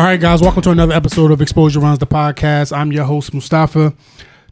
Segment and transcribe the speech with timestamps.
[0.00, 2.74] All right, guys, welcome to another episode of Xposure Runs the podcast.
[2.74, 3.92] I'm your host, Mustafa.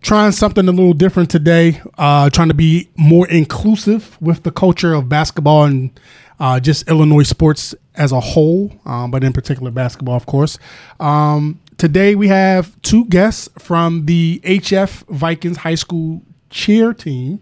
[0.03, 4.93] Trying something a little different today, uh, trying to be more inclusive with the culture
[4.93, 5.99] of basketball and
[6.39, 10.59] uh, just Illinois sports as a whole, um, but in particular basketball, of course.
[11.01, 16.21] Um, today we have two guests from the HF Vikings High School
[16.51, 17.41] cheer team.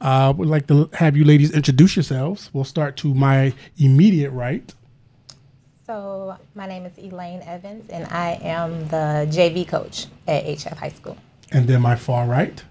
[0.00, 2.50] Uh, would like to have you ladies introduce yourselves.
[2.52, 4.72] We'll start to my immediate right.
[5.86, 10.88] So, my name is Elayne Evans, and I am the JV coach at HF High
[10.88, 11.14] School.
[11.52, 12.64] And then my far right.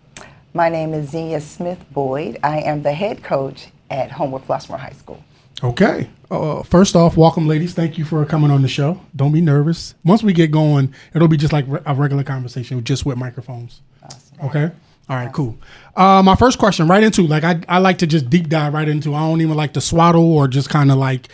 [0.56, 2.40] My name is Zenia Smith Boyd.
[2.42, 5.24] I am the head coach at Homewood Flossmoor High School.
[5.64, 6.10] Okay.
[6.32, 7.76] Uh, first off, welcome, ladies.
[7.76, 9.00] Thank you for coming on the show.
[9.16, 9.94] Don't be nervous.
[10.04, 13.82] Once we get going, it'll be just like a regular conversation, just with microphones.
[14.04, 14.48] Awesome.
[14.48, 14.72] Okay.
[15.10, 15.58] All right, cool.
[15.98, 18.88] Uh, my first question, right into like I, I like to just deep dive right
[18.88, 19.14] into.
[19.14, 21.28] I don't even like to swaddle or just kind of like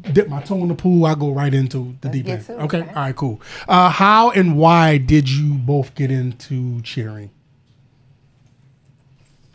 [0.00, 1.06] dip my toe in the pool.
[1.06, 2.48] I go right into the deep end.
[2.48, 2.78] Okay?
[2.80, 2.88] okay.
[2.88, 3.16] All right.
[3.16, 3.40] Cool.
[3.68, 7.30] Uh, how and why did you both get into cheering?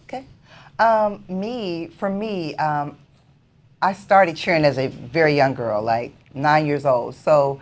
[0.04, 0.26] Okay.
[0.80, 2.98] Um, me, for me, um,
[3.82, 7.16] I started cheering as a very young girl, like nine years old.
[7.16, 7.60] So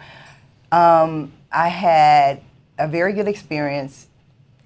[0.72, 2.42] um, I had
[2.78, 4.08] a very good experience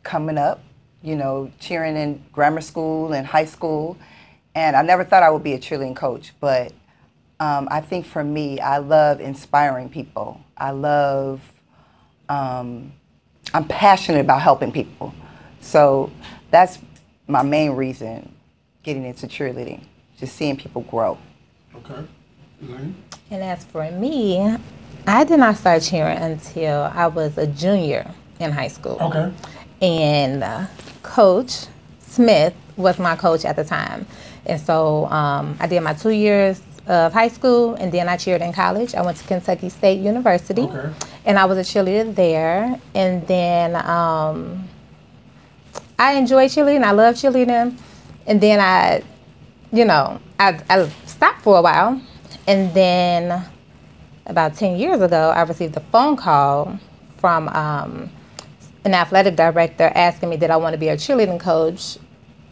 [0.03, 0.63] coming up,
[1.01, 3.97] you know, cheering in grammar school and high school.
[4.55, 6.73] And I never thought I would be a cheerleading coach, but
[7.39, 10.39] um, I think for me, I love inspiring people.
[10.57, 11.41] I love,
[12.29, 12.93] um,
[13.53, 15.13] I'm passionate about helping people.
[15.59, 16.11] So
[16.51, 16.79] that's
[17.27, 18.33] my main reason
[18.83, 19.83] getting into cheerleading,
[20.17, 21.17] just seeing people grow.
[21.75, 22.05] Okay.
[22.63, 22.93] Elayne?
[23.31, 24.57] And as for me,
[25.07, 28.97] I did not start cheering until I was a junior in high school.
[29.01, 29.33] Okay.
[29.81, 30.67] And uh,
[31.01, 31.65] Coach
[31.99, 34.05] Smith was my coach at the time.
[34.45, 38.41] And so um, I did my two years of high school, and then I cheered
[38.41, 38.93] in college.
[38.93, 40.91] I went to Kentucky State University, okay.
[41.25, 42.79] and I was a cheerleader there.
[42.93, 44.67] And then um,
[45.97, 46.83] I enjoyed cheerleading.
[46.83, 47.77] I love cheerleading.
[48.27, 49.03] And then I,
[49.71, 52.01] you know, I, I stopped for a while,
[52.47, 53.45] and then
[54.25, 56.79] about ten years ago, I received a phone call
[57.17, 58.09] from um,
[58.85, 61.97] an athletic director asking me did I want to be a cheerleading coach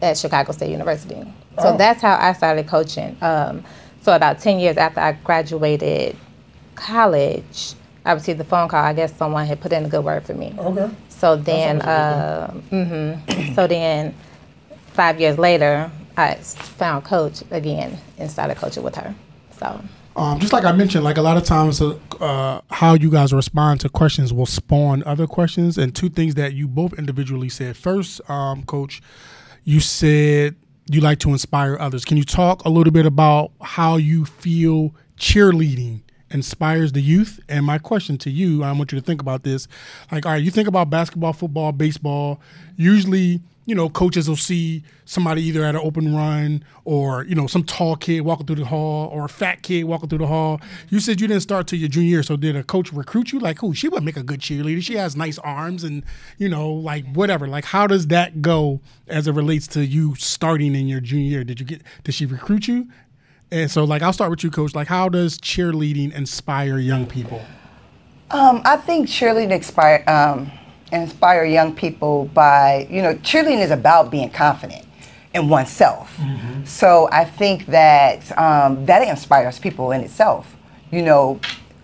[0.00, 1.22] at Chicago State University.
[1.58, 1.76] So oh.
[1.76, 3.16] that's how I started coaching.
[3.20, 3.64] Um,
[4.02, 6.16] so about 10 years after I graduated
[6.74, 7.74] college,
[8.04, 8.84] I received the phone call.
[8.84, 10.54] I guess someone had put in a good word for me.
[10.58, 10.90] Okay.
[11.08, 13.54] So then, uh, mm-hmm.
[13.54, 14.14] so then,
[14.88, 19.14] five years later, I found Coach again and started coaching with her.
[19.58, 19.80] So.
[20.14, 23.32] Um, just like I mentioned, like a lot of times, uh, uh, how you guys
[23.32, 25.78] respond to questions will spawn other questions.
[25.78, 27.76] And two things that you both individually said.
[27.76, 29.00] First, um, Coach,
[29.64, 30.56] you said
[30.90, 32.04] you like to inspire others.
[32.04, 36.00] Can you talk a little bit about how you feel cheerleading
[36.30, 37.40] inspires the youth?
[37.48, 39.68] And my question to you, I want you to think about this.
[40.10, 42.40] Like, all right, you think about basketball, football, baseball.
[42.76, 47.46] Usually, you know, coaches will see somebody either at an open run or, you know,
[47.46, 50.60] some tall kid walking through the hall or a fat kid walking through the hall.
[50.88, 52.22] You said you didn't start till your junior year.
[52.22, 53.38] So did a coach recruit you?
[53.38, 54.82] Like, oh, she would make a good cheerleader.
[54.82, 56.02] She has nice arms and,
[56.38, 57.46] you know, like whatever.
[57.46, 61.44] Like, how does that go as it relates to you starting in your junior year?
[61.44, 62.88] Did you get, did she recruit you?
[63.52, 64.74] And so, like, I'll start with you, coach.
[64.74, 67.42] Like, how does cheerleading inspire young people?
[68.30, 70.50] Um, I think cheerleading inspire, um,
[70.92, 74.84] inspire young people by, you know, cheerleading is about being confident
[75.34, 76.16] in oneself.
[76.18, 76.64] Mm-hmm.
[76.64, 80.54] So I think that um, that inspires people in itself.
[80.90, 81.40] You know,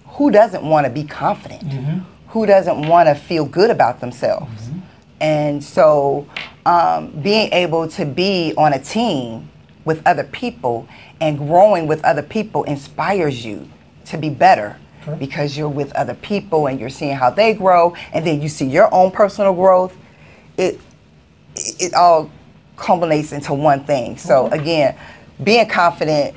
[0.07, 1.63] who doesn't want to be confident?
[1.63, 1.99] Mm-hmm.
[2.29, 4.69] Who doesn't want to feel good about themselves?
[4.69, 4.79] Mm-hmm.
[5.21, 6.29] And so
[6.67, 9.49] um, being able to be on a team
[9.85, 10.87] with other people
[11.21, 13.69] and growing with other people inspires you
[14.05, 14.77] to be better
[15.19, 18.67] because you're with other people and you're seeing how they grow and then you see
[18.67, 19.97] your own personal growth
[20.57, 20.81] it
[21.55, 22.31] it all
[22.77, 24.59] culminates into one thing so okay.
[24.59, 24.97] again
[25.43, 26.35] being confident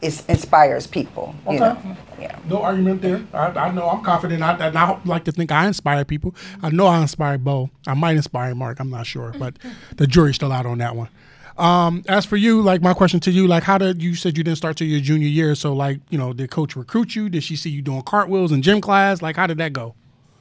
[0.00, 1.54] is inspires people okay.
[1.54, 2.38] you know yeah.
[2.48, 3.22] No argument there.
[3.34, 4.42] I, I know I'm confident.
[4.42, 6.34] I, I, like to think I inspire people.
[6.62, 7.70] I know I inspire Bo.
[7.86, 8.80] I might inspire Mark.
[8.80, 9.56] I'm not sure, but
[9.96, 11.08] the jury's still out on that one.
[11.56, 14.44] Um, as for you, like my question to you, like how did you said you
[14.44, 15.54] didn't start till your junior year?
[15.54, 17.28] So like you know, did coach recruit you?
[17.28, 19.22] Did she see you doing cartwheels in gym class?
[19.22, 19.94] Like how did that go?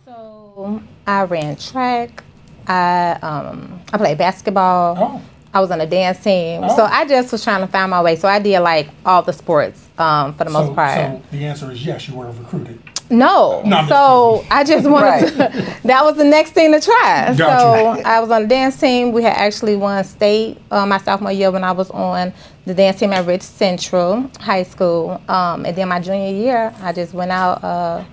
[0.05, 2.23] So I ran track.
[2.67, 4.95] I um I played basketball.
[4.97, 5.21] Oh.
[5.53, 6.63] I was on a dance team.
[6.63, 6.75] Oh.
[6.75, 8.15] So I just was trying to find my way.
[8.15, 10.97] So I did like all the sports um, for the so, most part.
[10.97, 12.81] So the answer is yes, you were recruited.
[13.13, 13.61] No.
[13.63, 15.53] no so I just wanted right.
[15.53, 17.33] to, that was the next thing to try.
[17.37, 18.03] Got so you.
[18.03, 19.11] I was on the dance team.
[19.11, 22.33] We had actually won state uh, my sophomore year when I was on
[22.65, 25.21] the dance team at Rich Central High School.
[25.27, 28.03] Um, and then my junior year, I just went out uh,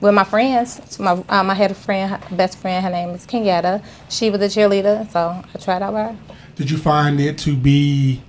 [0.00, 0.98] with my friends.
[0.98, 2.84] My um, I had a friend, best friend.
[2.84, 3.82] Her name is Kenyatta.
[4.08, 6.36] She was a cheerleader, so I tried out with her.
[6.56, 8.22] Did you find it to be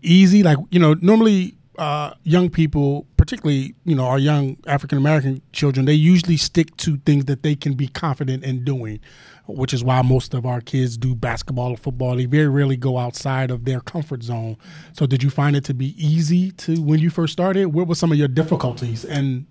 [0.00, 0.42] easy?
[0.42, 5.84] Like you know, normally uh, young people, particularly you know our young African American children,
[5.84, 9.00] they usually stick to things that they can be confident in doing,
[9.46, 12.14] which is why most of our kids do basketball or football.
[12.16, 14.56] They very rarely go outside of their comfort zone.
[14.92, 17.66] So, did you find it to be easy to when you first started?
[17.66, 19.46] What were some of your difficulties and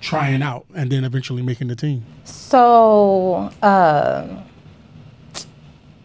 [0.00, 2.04] trying out, and then eventually making the team?
[2.24, 3.52] So.
[3.62, 4.42] Uh,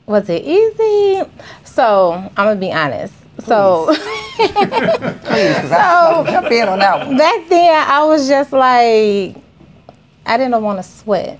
[0.05, 1.23] was it easy?
[1.63, 3.13] So I'm gonna be honest.
[3.45, 5.69] So, Please, because
[6.31, 7.17] jump in on that one.
[7.17, 9.35] back then I was just like,
[10.25, 11.39] I didn't want to sweat.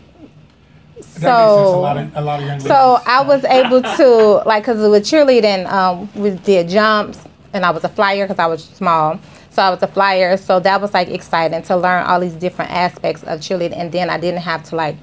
[0.95, 1.24] That makes sense.
[1.24, 2.68] A lot So, of, a lot of young ladies.
[2.68, 7.19] so I was able to like, cause with cheerleading, um, we did jumps,
[7.54, 9.19] and I was a flyer because I was small.
[9.51, 10.36] So I was a flyer.
[10.38, 14.10] So that was like exciting to learn all these different aspects of cheerleading, and then
[14.10, 14.95] I didn't have to like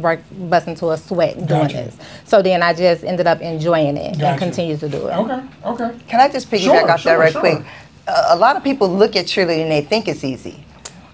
[0.00, 1.76] work bust into a sweat doing Gotcha.
[1.76, 1.96] this.
[2.24, 4.26] So then I just ended up enjoying it Gotcha.
[4.26, 5.12] and continue to do it.
[5.14, 5.42] Okay.
[5.64, 5.98] Okay.
[6.08, 7.40] Can I just piggyback Sure, off sure, that right sure.
[7.40, 7.64] quick?
[8.08, 10.64] A, a lot of people look at cheerleading and they think it's easy,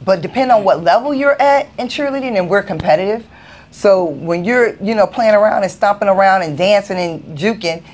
[0.05, 3.27] but depending on what level you're at in cheerleading, and we're competitive.
[3.71, 7.85] So when you're, you know, playing around and stomping around and dancing and juking,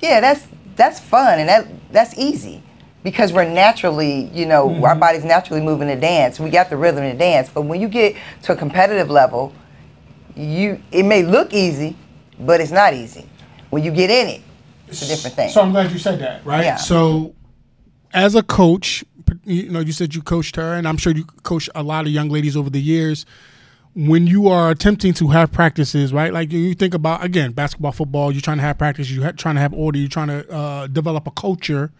[0.00, 0.46] yeah, that's
[0.76, 2.62] that's fun and that that's easy
[3.02, 4.84] because we're naturally, you know, Mm-hmm.
[4.84, 6.38] our body's naturally moving to dance.
[6.38, 7.48] We got the rhythm to dance.
[7.48, 9.52] But when you get to a competitive level,
[10.36, 11.96] you it may look easy,
[12.38, 13.26] but it's not easy.
[13.70, 14.42] When you get in it,
[14.88, 15.50] it's a different thing.
[15.50, 16.64] So I'm glad you said that, right?
[16.64, 16.76] Yeah.
[16.76, 17.34] So,
[18.12, 19.04] as a coach,
[19.44, 22.12] you know, you said you coached her, and I'm sure you coached a lot of
[22.12, 23.26] young ladies over the years.
[23.94, 26.30] When you are attempting to have practices, right?
[26.30, 28.30] Like you think about again, basketball, football.
[28.30, 29.10] You're trying to have practice.
[29.10, 29.98] You're trying to have order.
[29.98, 31.90] You're trying to uh, develop a culture.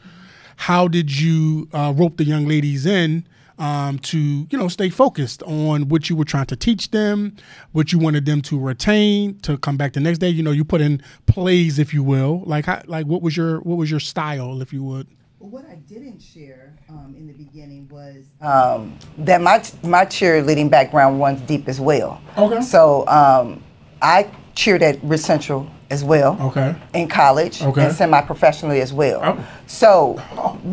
[0.57, 3.27] How did you uh, rope the young ladies in
[3.59, 7.37] um, to you know stay focused on what you were trying to teach them,
[7.73, 10.29] what you wanted them to retain to come back the next day?
[10.29, 12.43] You know, you put in plays, if you will.
[12.47, 15.07] Like how, like what was your what was your style, if you would?
[15.39, 20.71] Well, what I didn't share um, in the beginning was um, that my my cheerleading
[20.71, 22.21] background runs deep as well.
[22.39, 22.63] Okay.
[22.63, 23.63] So um,
[24.01, 26.37] I cheered at Rich Central as well.
[26.41, 26.75] Okay.
[26.95, 27.85] In college Okay.
[27.87, 29.21] and semi-professionally as well.
[29.23, 29.47] Oh.
[29.67, 30.21] So,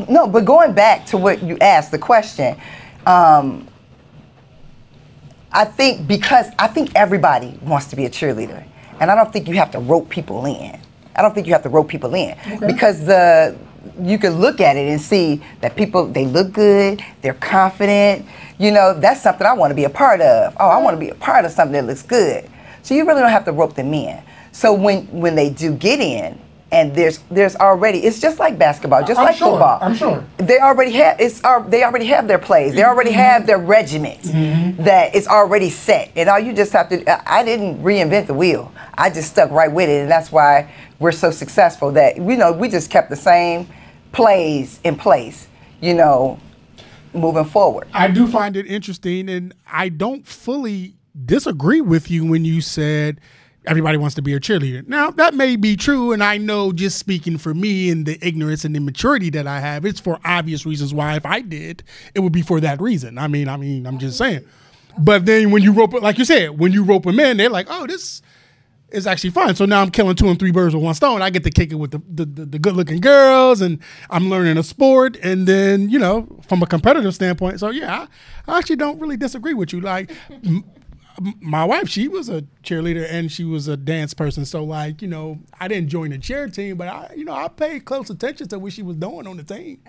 [0.10, 2.58] no, but going back to what you asked, the question,
[3.06, 3.68] um,
[5.52, 8.64] I think because I think everybody wants to be a cheerleader,
[9.00, 10.80] and I don't think you have to rope people in.
[11.16, 13.56] I don't think you have to rope people in because the
[14.02, 18.26] you can look at it and see that people they look good, they're confident.
[18.58, 20.56] You know, that's something I want to be a part of.
[20.60, 22.50] Oh, I want to be a part of something that looks good.
[22.82, 24.24] So you really don't have to rope them in.
[24.54, 26.40] So when when they do get in,
[26.74, 29.80] and there's there's already it's just like basketball, just I'm like sure, football.
[29.82, 30.24] I'm sure.
[30.38, 32.74] They already have it's al- they already have their plays.
[32.74, 33.20] They already mm-hmm.
[33.20, 34.84] have their regiment mm-hmm.
[34.84, 37.10] that is already set, and all you just have to.
[37.10, 38.72] I I didn't reinvent the wheel.
[38.96, 41.92] I just stuck right with it, and that's why we're so successful.
[41.92, 43.68] That you know we just kept the same
[44.12, 45.48] plays in place.
[45.82, 46.40] You know,
[47.14, 47.88] moving forward.
[47.94, 50.96] I do find it interesting, and I don't fully
[51.26, 53.20] disagree with you when you said
[53.66, 54.88] everybody wants to be a cheerleader.
[54.88, 58.66] Now, that may be true, and I know just speaking for me and the ignorance
[58.66, 62.34] and immaturity that I have, it's for obvious reasons why if I did, it would
[62.34, 63.18] be for that reason.
[63.18, 64.46] I mean, I mean, I'm just saying.
[64.98, 67.68] But then when you rope, like you said, when you rope them in, they're like,
[67.70, 68.22] oh, this
[68.92, 69.56] is actually fun.
[69.56, 71.24] So now I'm killing two and three birds with one stone.
[71.24, 73.80] I get to kick it with the, the, the, the good looking girls and
[74.12, 75.18] I'm learning a sport.
[75.24, 77.60] And then, you know, from a competitive standpoint.
[77.60, 78.08] So yeah,
[78.48, 79.82] I, I actually don't really disagree with you.
[79.82, 80.12] Like
[81.40, 84.46] my wife, she was a cheerleader and she was a dance person.
[84.46, 87.48] So like, you know, I didn't join the cheer team, but I, you know, I
[87.48, 89.80] paid close attention to what she was doing on the team.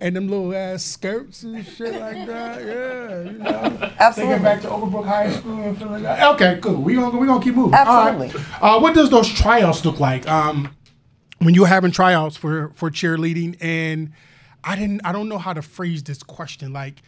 [0.00, 3.22] And them little ass skirts and shit like that, yeah.
[3.22, 3.92] You know.
[4.00, 4.34] Absolutely.
[4.34, 6.82] Thinking back to Overbrook High School and feeling like Okay, cool.
[6.82, 7.74] We gonna we gonna keep moving.
[7.74, 8.14] All right.
[8.14, 8.42] Absolutely.
[8.60, 10.28] Uh, what does those tryouts look like?
[10.28, 10.74] Um,
[11.38, 14.12] when you're having tryouts for for cheerleading, and
[14.64, 16.72] I didn't, I don't know how to phrase this question.
[16.72, 17.02] Like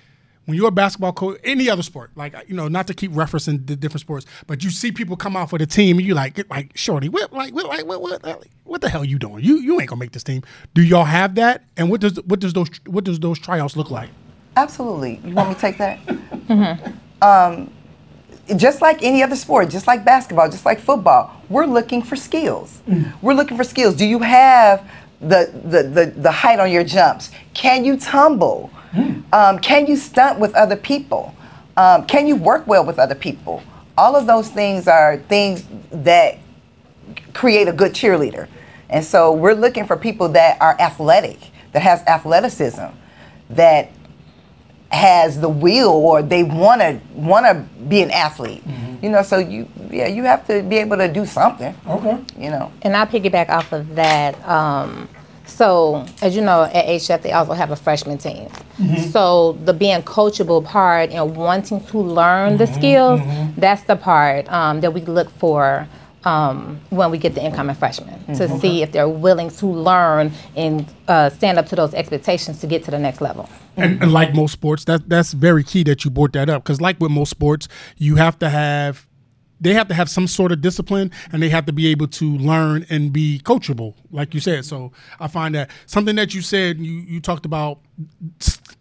[0.47, 3.67] when you're a basketball coach, any other sport, like you know, not to keep referencing
[3.67, 6.49] the different sports, but you see people come out for the team, and you like,
[6.51, 9.43] like, shorty, what, like, what, like, what, what, what the hell you doing?
[9.45, 10.43] You, you ain't gonna make this team.
[10.75, 11.65] Do y'all have that?
[11.77, 14.11] And what does, what does those, what does those tryouts look like?
[14.57, 15.21] Absolutely.
[15.25, 15.99] You want me to take that?
[17.23, 17.73] Um,
[18.57, 22.83] just like any other sport, just like basketball, just like football, we're looking for skills.
[23.23, 23.95] We're looking for skills.
[23.97, 24.89] Do you have
[25.21, 27.31] the, the, the, the height on your jumps?
[27.55, 28.71] Can you tumble?
[29.33, 31.35] Um, can you stunt with other people?
[31.77, 33.63] Um, can you work well with other people?
[33.97, 36.39] All of those things are things that
[37.33, 38.49] create a good cheerleader.
[38.89, 41.39] And so we're looking for people that are athletic,
[41.73, 42.87] that has athleticism,
[43.51, 43.91] that
[44.91, 48.63] has the will or they want to want to be an athlete.
[49.03, 51.75] You know, so you yeah, you have to be able to do something.
[51.87, 52.25] Okay.
[52.39, 52.73] You know.
[52.83, 54.37] And I'll piggyback off of that.
[54.49, 55.09] Um,
[55.47, 58.49] so, as you know, at HF, they also have a freshman team.
[59.11, 63.21] So, the being coachable part and wanting to learn the skills,
[63.57, 65.87] that's the part um, that we look for
[66.25, 70.87] um, when we get the incoming freshmen to see if they're willing to learn and
[71.09, 73.49] uh, stand up to those expectations to get to the next level.
[73.77, 76.81] And, and like most sports, that that's very key that you brought that up because,
[76.81, 79.07] like with most sports, you have to have
[79.65, 82.37] they have to have some sort of discipline and they have to be able to
[82.37, 84.65] learn and be coachable, like you said.
[84.65, 87.81] So I find that something that you said you you talked about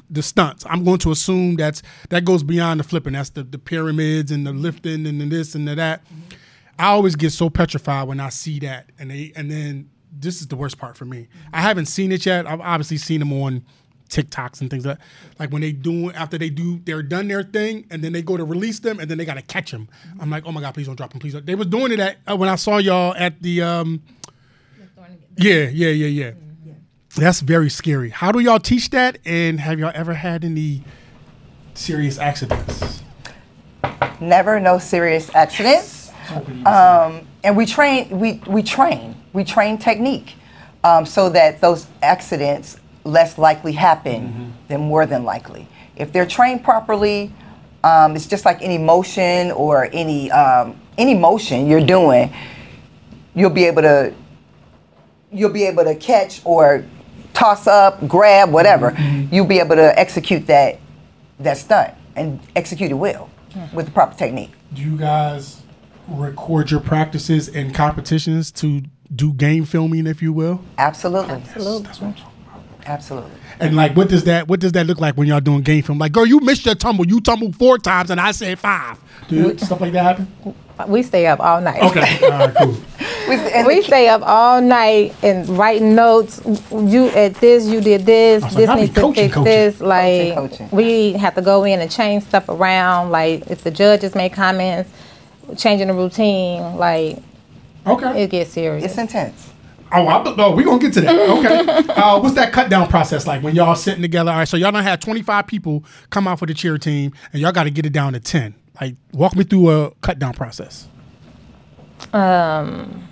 [0.09, 0.65] the stunts.
[0.69, 3.13] I'm going to assume that's that goes beyond the flipping.
[3.13, 6.03] That's the, the pyramids and the lifting and the this and the that.
[6.77, 10.47] I always get so petrified when I see that, and they and then this is
[10.47, 11.27] the worst part for me.
[11.53, 12.45] I haven't seen it yet.
[12.45, 13.63] I've obviously seen them on
[14.13, 15.05] TikToks and things like that.
[15.39, 18.37] like when they do after they do they're done their thing and then they go
[18.37, 19.89] to release them and then they got to catch them.
[20.19, 21.33] I'm like, oh my god, please don't drop them, please.
[21.33, 21.45] Don't.
[21.45, 24.01] They was doing it at uh, when I saw y'all at the um.
[25.35, 26.31] Yeah, yeah, yeah, yeah.
[27.15, 28.09] That's very scary.
[28.09, 29.17] How do y'all teach that?
[29.25, 30.83] And have y'all ever had any
[31.73, 33.01] serious accidents?
[34.19, 36.11] Never no serious accidents.
[36.65, 40.35] Um, and we train we we train we train technique
[40.83, 46.63] um, so that those accidents less likely happen than more than likely if they're trained
[46.63, 47.31] properly
[47.83, 52.33] um, it's just like any motion or any um, any motion you're doing
[53.35, 54.13] you'll be able to
[55.31, 56.85] you'll be able to catch or
[57.33, 58.95] toss up grab whatever
[59.31, 60.79] you'll be able to execute that
[61.39, 63.29] that stunt and execute it well
[63.73, 65.61] with the proper technique Do you guys
[66.07, 68.81] record your practices and competitions to
[69.15, 70.63] do game filming, if you will?
[70.77, 71.83] absolutely Absolutely.
[71.83, 72.32] That's what I'm talking about.
[72.85, 75.83] Absolutely And like, what does that what does that look like when y'all doing game
[75.83, 75.97] film?
[75.99, 77.07] Like, girl, you missed your tumble.
[77.07, 78.97] You tumbled four times, and I said five.
[79.29, 80.55] Do stuff like that happen?
[80.87, 81.81] We stay up all night.
[81.83, 82.67] Okay, all right, cool.
[83.27, 86.41] With- and We stay up all night and writing notes.
[86.71, 88.41] You at this, you did this.
[88.41, 89.43] like, This I be needs to coaching, fix coaching.
[89.45, 89.79] this.
[89.81, 90.69] Like coaching.
[90.71, 93.11] we have to go in and change stuff around.
[93.11, 94.89] Like if the judges make comments,
[95.57, 96.75] changing the routine.
[96.75, 97.19] Like
[97.85, 98.23] Okay.
[98.23, 98.83] it gets serious.
[98.83, 99.51] it's intense
[99.93, 101.15] Oh, I, oh, we gonna get to that.
[101.15, 101.93] Okay.
[101.93, 104.31] uh, what's that cut down process like when y'all sitting together?
[104.31, 107.41] All right, so y'all done have 25 people come out for the cheer team, and
[107.41, 108.55] y'all got to get it down to 10.
[108.81, 110.87] Like, walk me through a cut down process.
[112.11, 113.07] Um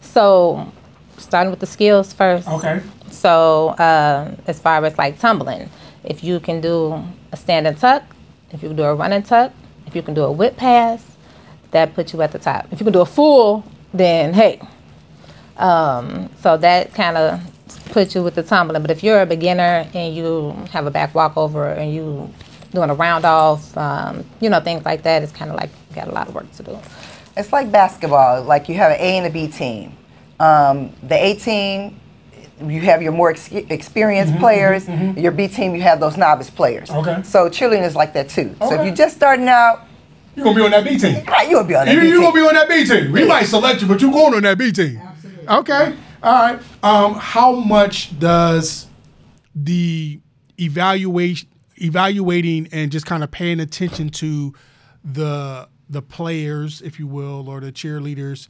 [0.00, 0.72] So
[1.16, 2.48] starting with the skills first.
[2.48, 2.80] Okay.
[3.10, 5.68] So uh, as far as like tumbling,
[6.04, 8.04] if you can do a standing tuck,
[8.50, 9.52] if you can do a running tuck,
[9.86, 11.04] if you can do a whip pass,
[11.72, 12.66] that puts you at the top.
[12.70, 14.60] If you can do a full, then hey.
[15.56, 17.40] Um, so that kind of
[17.90, 18.82] puts you with the tumbling.
[18.82, 22.32] But if you're a beginner and you have a back walkover and you
[22.72, 25.96] doing a round off, um, you know things like that, it's kind of like you
[25.96, 26.78] got a lot of work to do.
[27.36, 28.42] It's like basketball.
[28.42, 29.96] Like you have an A and a B team.
[30.40, 31.98] Um, the A team,
[32.64, 34.88] you have your more ex- experienced players.
[35.16, 36.90] Your B team, you have those novice players.
[36.90, 37.22] Okay.
[37.24, 38.54] So cheerleading is like that too.
[38.60, 39.87] So if you're just starting out,
[40.38, 41.24] You gonna be on that B team.
[41.26, 42.22] right, you'll be on that You, B you team.
[42.22, 43.12] gonna be on that B team.
[43.12, 44.98] We might select you, but you're going on that B team.
[45.02, 45.48] Absolutely.
[45.48, 45.94] Okay.
[46.22, 46.60] All right.
[46.82, 48.86] Um, how much does
[49.54, 50.20] the
[50.60, 54.54] evaluation, evaluating, and just kind of paying attention to
[55.04, 58.46] the the players, if you will, or the cheerleaders,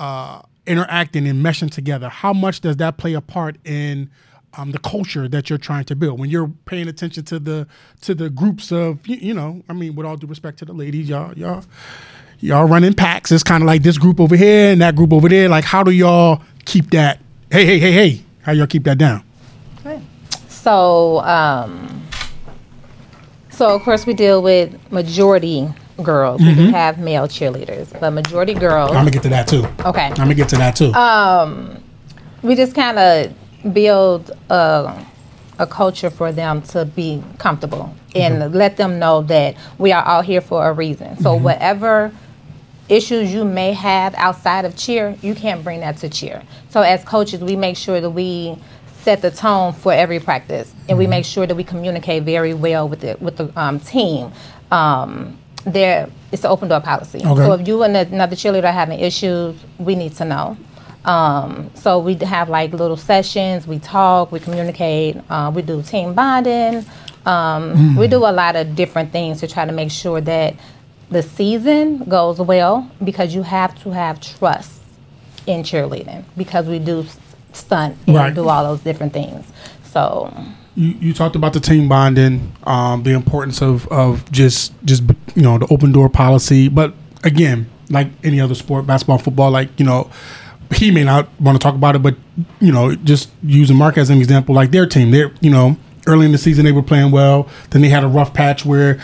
[0.00, 2.08] uh, interacting and meshing together?
[2.08, 4.10] How much does that play a part in?
[4.56, 7.66] Um, the culture that you're trying to build when you're paying attention to the
[8.00, 10.72] to the groups of you, you know I mean with all due respect to the
[10.72, 11.64] ladies y'all y'all
[12.40, 13.30] y'all running packs.
[13.30, 15.48] It's kind of like this group over here and that group over there.
[15.48, 17.20] Like, how do y'all keep that?
[17.50, 18.22] Hey, hey, hey, hey!
[18.42, 19.22] How y'all keep that down?
[20.48, 22.06] So, um,
[23.50, 25.68] so of course we deal with majority
[26.02, 26.40] girls.
[26.40, 28.90] We have male cheerleaders, but majority girls.
[28.90, 29.64] I'm gonna get to that too.
[29.84, 30.06] Okay.
[30.06, 30.92] I'm gonna get to that too.
[30.94, 31.82] um
[32.42, 33.34] we just kind of
[33.72, 35.04] build a,
[35.58, 40.22] a culture for them to be comfortable and let them know that we are all
[40.22, 41.16] here for a reason.
[41.18, 42.12] So whatever
[42.88, 46.42] issues you may have outside of cheer, you can't bring that to cheer.
[46.70, 48.56] So as coaches, we make sure that we
[49.02, 52.88] set the tone for every practice, and we make sure that we communicate very well
[52.88, 54.32] with the with the um, team.
[54.70, 57.18] Um, there, it's an open door policy.
[57.18, 57.44] Okay.
[57.44, 60.56] So if you and another cheerleader are having issues, we need to know.
[61.04, 63.66] Um, so we have like little sessions.
[63.66, 64.32] We talk.
[64.32, 65.16] We communicate.
[65.30, 66.84] Uh, we do team bonding.
[67.26, 70.54] Um, We do a lot of different things to try to make sure that
[71.10, 74.80] the season goes well because you have to have trust
[75.46, 77.04] in cheerleading because we do
[77.52, 78.34] stunt and Right.
[78.34, 79.46] do all those different things.
[79.84, 80.32] So
[80.76, 85.02] you, you talked about the team bonding, um, the importance of, of just just
[85.34, 86.68] you know the open door policy.
[86.68, 86.92] But
[87.24, 90.10] again, like any other sport, basketball, football, like you know,
[90.72, 92.16] he may not want to talk about it, but
[92.60, 96.26] you know, just using Mark as an example, like their team, they're you know early
[96.26, 98.98] in the season they were playing well, then they had a rough patch where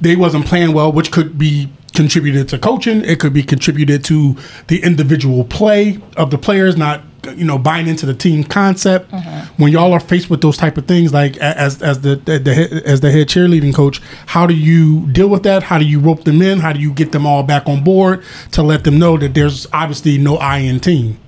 [0.00, 3.04] they wasn't playing well, which could be contributed to coaching.
[3.04, 7.02] It could be contributed to the individual play of the players, not
[7.32, 9.10] you know buying into the team concept.
[9.10, 9.62] Mm-hmm.
[9.62, 12.82] When y'all are faced with those type of things, like as as the, the, the
[12.84, 15.64] as the head cheerleading coach, how do you deal with that?
[15.64, 16.60] How do you rope them in?
[16.60, 19.66] How do you get them all back on board to let them know that there's
[19.72, 21.18] obviously no I in team?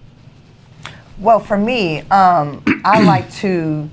[1.18, 3.90] Well, for me, um, I like to.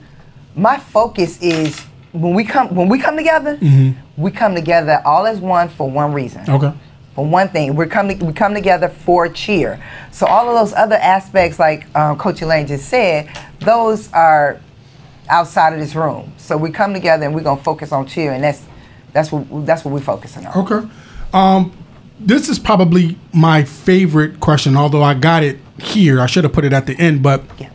[0.56, 1.80] My focus is
[2.12, 3.58] when we come when we come together.
[3.58, 6.48] Mm-hmm we come together all as one for one reason.
[6.50, 6.74] Okay.
[7.16, 9.84] For one thing, we come we come together for cheer.
[10.12, 13.30] So all of those other aspects, like um, Coach Elayne just said,
[13.60, 14.60] those are
[15.30, 16.34] outside of this room.
[16.38, 18.64] So we come together and we're gonna focus on cheer, and that's
[19.12, 20.72] that's what that's what we're focusing on.
[20.72, 20.90] Okay.
[21.34, 21.72] Um,
[22.20, 26.20] this is probably my favorite question, although I got it here.
[26.20, 27.70] I should have put it at the end, but yeah.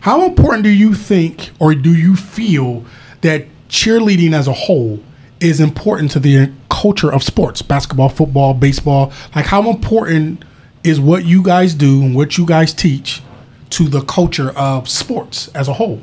[0.00, 2.84] how important do you think, or do you feel
[3.22, 5.00] that cheerleading as a whole
[5.40, 9.12] is important to the culture of sports basketball football baseball.
[9.34, 10.44] Like how important
[10.84, 13.22] is what you guys do and what you guys teach
[13.70, 16.00] to the culture of sports as a whole?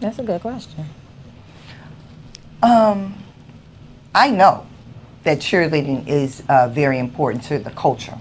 [0.00, 0.86] That's a good question.
[2.62, 3.14] Um,
[4.14, 4.66] i know
[5.24, 8.18] that cheerleading is uh, very important to the culture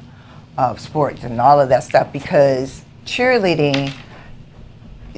[0.57, 3.93] of sports and all of that stuff because cheerleading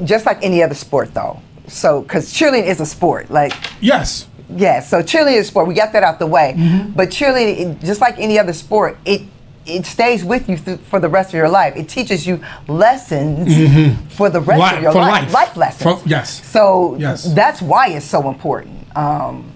[0.03, 4.89] just like any other sport though so because cheerleading is a sport, like yes, yes.
[4.89, 5.67] So cheerleading is a sport.
[5.67, 6.53] We got that out the way.
[6.57, 6.91] Mm-hmm.
[6.91, 9.22] But cheerleading, just like any other sport, it
[9.65, 11.75] it stays with you th- for the rest of your life.
[11.75, 14.07] It teaches you lessons mm-hmm.
[14.09, 15.24] for the rest life, of your life.
[15.24, 15.33] life.
[15.33, 16.01] Life lessons.
[16.01, 16.46] For, yes.
[16.46, 17.33] So yes.
[17.33, 18.96] that's why it's so important.
[18.96, 19.51] Um,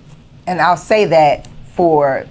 [0.47, 2.25] and I'll say that for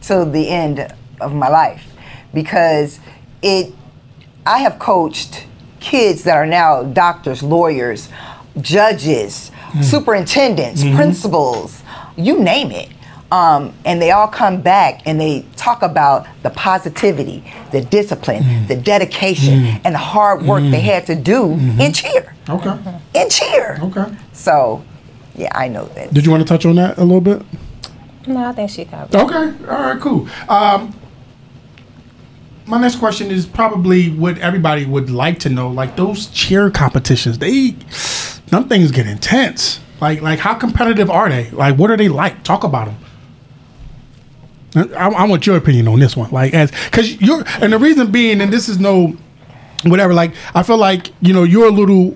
[0.00, 1.84] till the end of my life
[2.32, 3.00] because
[3.42, 3.74] it.
[4.44, 5.46] I have coached
[5.78, 8.08] kids that are now doctors, lawyers,
[8.60, 9.84] judges, mm.
[9.84, 10.96] superintendents, mm-hmm.
[10.96, 11.82] principals,
[12.16, 12.88] you name it.
[13.30, 18.68] Um, and they all come back and they talk about the positivity, the discipline, mm.
[18.68, 19.80] the dedication, mm.
[19.84, 20.82] and the hard work they mm.
[20.82, 21.80] had to do mm-hmm.
[21.80, 22.34] in cheer.
[22.50, 22.78] Okay.
[23.14, 23.78] In cheer.
[23.80, 24.14] Okay.
[24.34, 24.84] So,
[25.34, 26.12] yeah, I know that.
[26.12, 27.42] Did you want to touch on that a little bit?
[28.26, 29.16] No, I think she covered.
[29.16, 29.66] Okay.
[29.66, 30.00] All right.
[30.00, 30.28] Cool.
[30.50, 30.94] Um,
[32.66, 35.68] my next question is probably what everybody would like to know.
[35.68, 37.76] Like those cheer competitions, they
[38.52, 39.80] some things get intense.
[39.98, 41.50] Like like how competitive are they?
[41.50, 42.44] Like what are they like?
[42.44, 42.92] Talk about
[44.74, 44.92] them.
[44.94, 46.30] I, I want your opinion on this one.
[46.30, 49.16] Like as because you're and the reason being, and this is no
[49.84, 50.12] whatever.
[50.12, 52.14] Like I feel like you know you're a little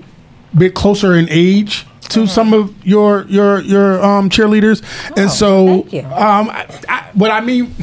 [0.57, 2.27] bit closer in age to mm-hmm.
[2.27, 7.41] some of your your your um, cheerleaders, oh, and so um, I, I, what I
[7.41, 7.75] mean.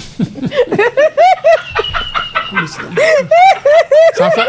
[4.14, 4.46] so I feel,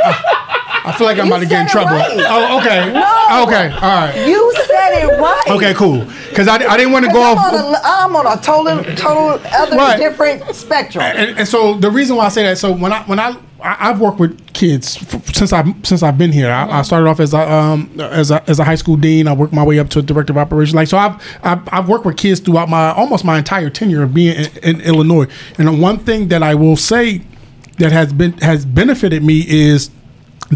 [0.85, 1.93] I, feel like I'm you about to get in trouble.
[1.93, 2.11] Right.
[2.19, 2.93] Oh, okay.
[2.93, 3.45] No.
[3.47, 3.71] Okay.
[3.75, 4.27] All right.
[4.27, 5.45] You said it right.
[5.49, 6.05] Okay, cool.
[6.29, 7.53] Because I, I didn't want to go I'm off.
[7.53, 9.97] On a, I'm on a total, total other right.
[9.97, 11.05] different spectrum.
[11.05, 13.87] And, and, so the reason why I say that, so when I when I, I
[13.87, 16.51] have worked with kids f- since I since I've been here.
[16.51, 19.27] I, I, started off as a um as a as a high school dean.
[19.27, 20.75] I worked my way up to a director of operations.
[20.75, 24.13] Like so, I've I've, I've worked with kids throughout my almost my entire tenure of
[24.13, 25.29] being in, in Illinois.
[25.57, 27.23] And the one thing that I will say
[27.79, 29.91] that has been has benefited me is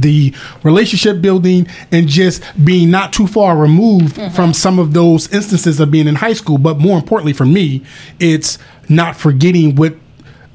[0.00, 4.34] the relationship building and just being not too far removed mm-hmm.
[4.34, 6.58] from some of those instances of being in high school.
[6.58, 7.82] But more importantly for me
[8.18, 8.58] it's
[8.88, 9.94] not forgetting what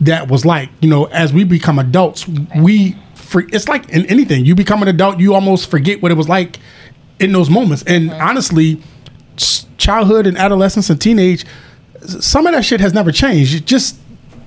[0.02, 0.70] that was like.
[0.82, 2.28] You know as we become adults
[2.58, 2.98] we
[3.36, 4.46] it's like in anything.
[4.46, 6.60] You become an adult you almost forget what it was like
[7.20, 7.84] in those moments.
[7.84, 8.22] And mm-hmm.
[8.22, 8.82] honestly
[9.78, 11.46] childhood and adolescence and teenage
[12.06, 13.56] some of that shit has never changed.
[13.56, 13.98] It just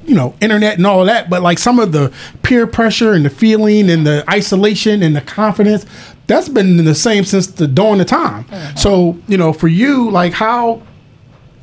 [0.06, 3.30] you know internet and all that but like some of the peer pressure and the
[3.30, 5.84] feeling and the isolation and the confidence
[6.26, 8.44] that's been the same since the dawn of time.
[8.44, 8.76] Mm-hmm.
[8.76, 10.82] so you know for you like how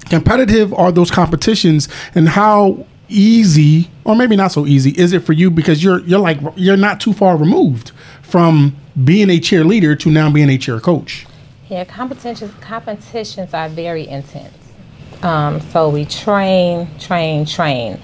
[0.10, 5.34] competitive are those competitions and how easy or maybe not so easy is it for
[5.34, 5.52] you?
[5.52, 10.32] Because you're you're like you're not too far removed from being a cheerleader to now
[10.32, 11.26] being a cheer coach.
[11.70, 14.58] Yeah competitions competitions are very intense.
[15.22, 18.02] Um, so we train train train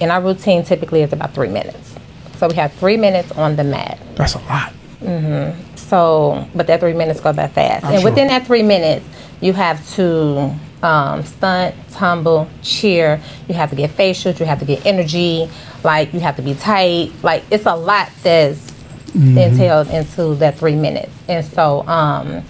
[0.00, 1.94] and our routine typically is about three minutes.
[2.36, 3.98] So we have three minutes on the mat.
[4.16, 4.72] That's a lot.
[5.00, 5.76] Mm-hmm.
[5.76, 7.84] So, but that three minutes go that fast.
[7.84, 8.10] I'm and sure.
[8.10, 9.04] within that three minutes,
[9.40, 13.20] you have to um, stunt, tumble, cheer.
[13.48, 14.40] You have to get facials.
[14.40, 15.50] You have to get energy.
[15.84, 17.12] Like you have to be tight.
[17.22, 18.70] Like it's a lot that's
[19.12, 19.36] mm-hmm.
[19.36, 21.12] entailed into that three minutes.
[21.28, 22.42] And so, um,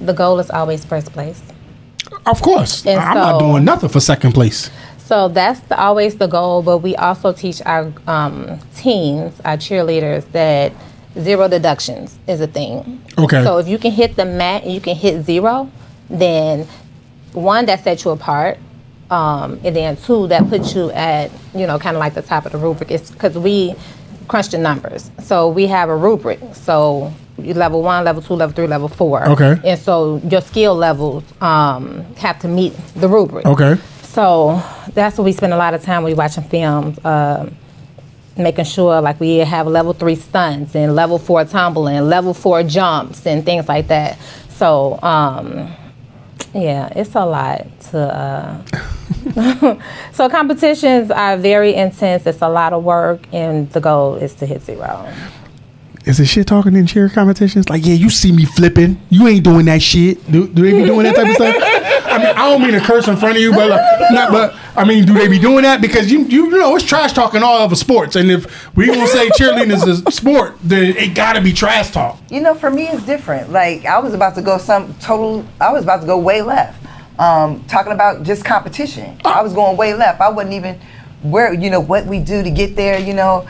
[0.00, 1.40] The goal is always first place.
[2.26, 4.70] Of course, And I'm not doing nothing for second place.
[5.04, 10.30] So that's the, always the goal, but we also teach our um, teens, our cheerleaders,
[10.32, 10.72] that
[11.18, 13.02] zero deductions is a thing.
[13.18, 13.44] Okay.
[13.44, 15.70] So if you can hit the mat and you can hit zero,
[16.08, 16.66] then
[17.32, 18.58] one, that sets you apart.
[19.10, 22.46] Um, and then two, that puts you at, you know, kind of like the top
[22.46, 22.90] of the rubric.
[22.90, 23.74] It's because we
[24.28, 25.10] crunch the numbers.
[25.22, 26.40] So we have a rubric.
[26.54, 29.28] So you level one, level two, level three, level four.
[29.28, 29.60] Okay.
[29.64, 33.44] And so your skill levels um, have to meet the rubric.
[33.44, 33.76] Okay.
[34.12, 37.56] So that's what we spend a lot of time we watching films, um,
[38.36, 42.62] making sure like we have level three stunts and level four tumbling, and level four
[42.62, 44.18] jumps and things like that.
[44.50, 45.74] So um,
[46.52, 48.62] yeah, it's a lot to.
[49.34, 49.78] Uh,
[50.12, 52.26] so competitions are very intense.
[52.26, 55.10] It's a lot of work, and the goal is to hit zero.
[56.04, 57.68] Is it shit talking in cheer competitions?
[57.68, 59.00] Like, yeah, you see me flipping.
[59.08, 60.30] You ain't doing that shit.
[60.30, 61.54] Do, do they be doing that type of stuff?
[62.12, 64.54] I mean, I don't mean to curse in front of you, but like, not, but
[64.76, 65.80] I mean, do they be doing that?
[65.80, 69.28] Because you, you, know, it's trash talking all over sports, and if we gonna say
[69.30, 72.18] cheerleading is a sport, then it gotta be trash talk.
[72.30, 73.50] You know, for me, it's different.
[73.50, 75.46] Like I was about to go some total.
[75.60, 76.84] I was about to go way left.
[77.18, 79.18] Um, talking about just competition.
[79.24, 80.20] I was going way left.
[80.20, 80.78] I wasn't even
[81.22, 82.98] where you know what we do to get there.
[82.98, 83.48] You know,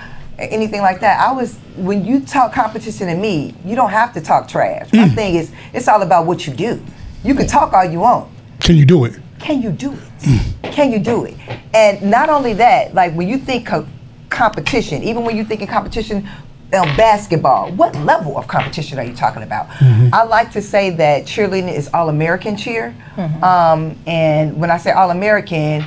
[0.51, 1.21] anything like that.
[1.21, 4.93] I was when you talk competition to me, you don't have to talk trash.
[4.93, 5.15] My mm.
[5.15, 6.83] thing is, it's all about what you do.
[7.25, 8.31] You can talk all you want.
[8.61, 9.19] Can you do it?
[9.39, 9.99] Can you do it?
[10.21, 10.73] Mm.
[10.73, 11.37] Can you do it?
[11.75, 13.89] And not only that, like when you think of
[14.31, 16.29] competition, even when you think of competition
[16.73, 19.69] on basketball, what level of competition are you talking about?
[19.69, 20.15] Mm-hmm.
[20.15, 22.95] I like to say that cheerleading is all American cheer.
[23.17, 23.45] Mm-hmm.
[23.45, 25.85] Um, and when I say all American,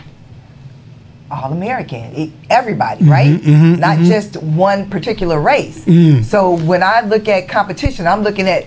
[1.32, 3.40] all American, it, everybody, mm-hmm, right?
[3.42, 4.06] Mm-hmm, Not mm-hmm.
[4.06, 5.84] just one particular race.
[5.86, 6.24] Mm.
[6.24, 8.66] So when I look at competition, I'm looking at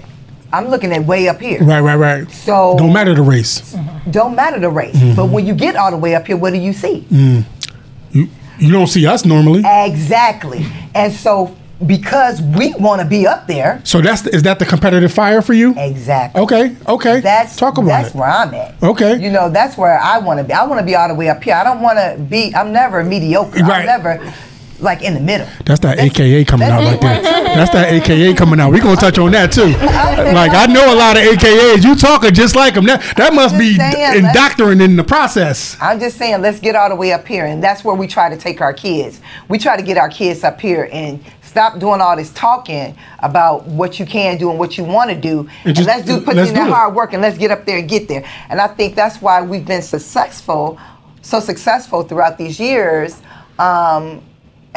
[0.51, 1.63] I'm looking at way up here.
[1.63, 2.31] Right, right, right.
[2.31, 3.77] So Don't matter the race.
[4.11, 4.99] don't matter the race.
[5.15, 7.07] But when you get all the way up here, what do you see?
[7.11, 7.45] Mm.
[8.13, 9.63] You, you don't see us normally.
[9.65, 10.65] Exactly.
[10.95, 11.55] And so
[11.87, 15.41] because we want to be up there, So that's the, is that the competitive fire
[15.43, 15.75] for you?
[15.77, 16.41] exactly.
[16.43, 17.21] Okay, okay.
[17.21, 18.15] That's talk about that's it.
[18.17, 18.75] where I'm at.
[18.83, 19.19] Okay.
[19.21, 20.53] You know, that's where I want to be.
[20.53, 21.55] I want to be all the way up here.
[21.55, 22.53] I don't want to be.
[22.55, 23.61] I'm never mediocre.
[23.61, 23.81] Right.
[23.81, 24.35] I'm never
[24.81, 25.47] like in the middle.
[25.65, 27.23] That's that AKA coming out right there.
[27.23, 28.73] That's that AKA coming out.
[28.73, 29.67] We're gonna touch on that too.
[30.35, 31.83] Like I know a lot of AKAs.
[31.85, 32.85] You talking just like them.
[32.87, 35.77] That that must be just saying, indoctrinating in the process.
[35.81, 38.29] I'm just saying, let's get all the way up here, and that's where we try
[38.29, 39.21] to take our kids.
[39.49, 43.67] We try to get our kids up here and stop doing all this talking about
[43.67, 46.37] what you can do and what you want to do, And and, let's do put
[46.37, 46.73] let's in do that it.
[46.73, 48.25] hard work and let's get up there and get there.
[48.51, 50.79] And I think that's why we've been successful,
[51.23, 53.21] so successful throughout these years.
[53.59, 54.23] Um,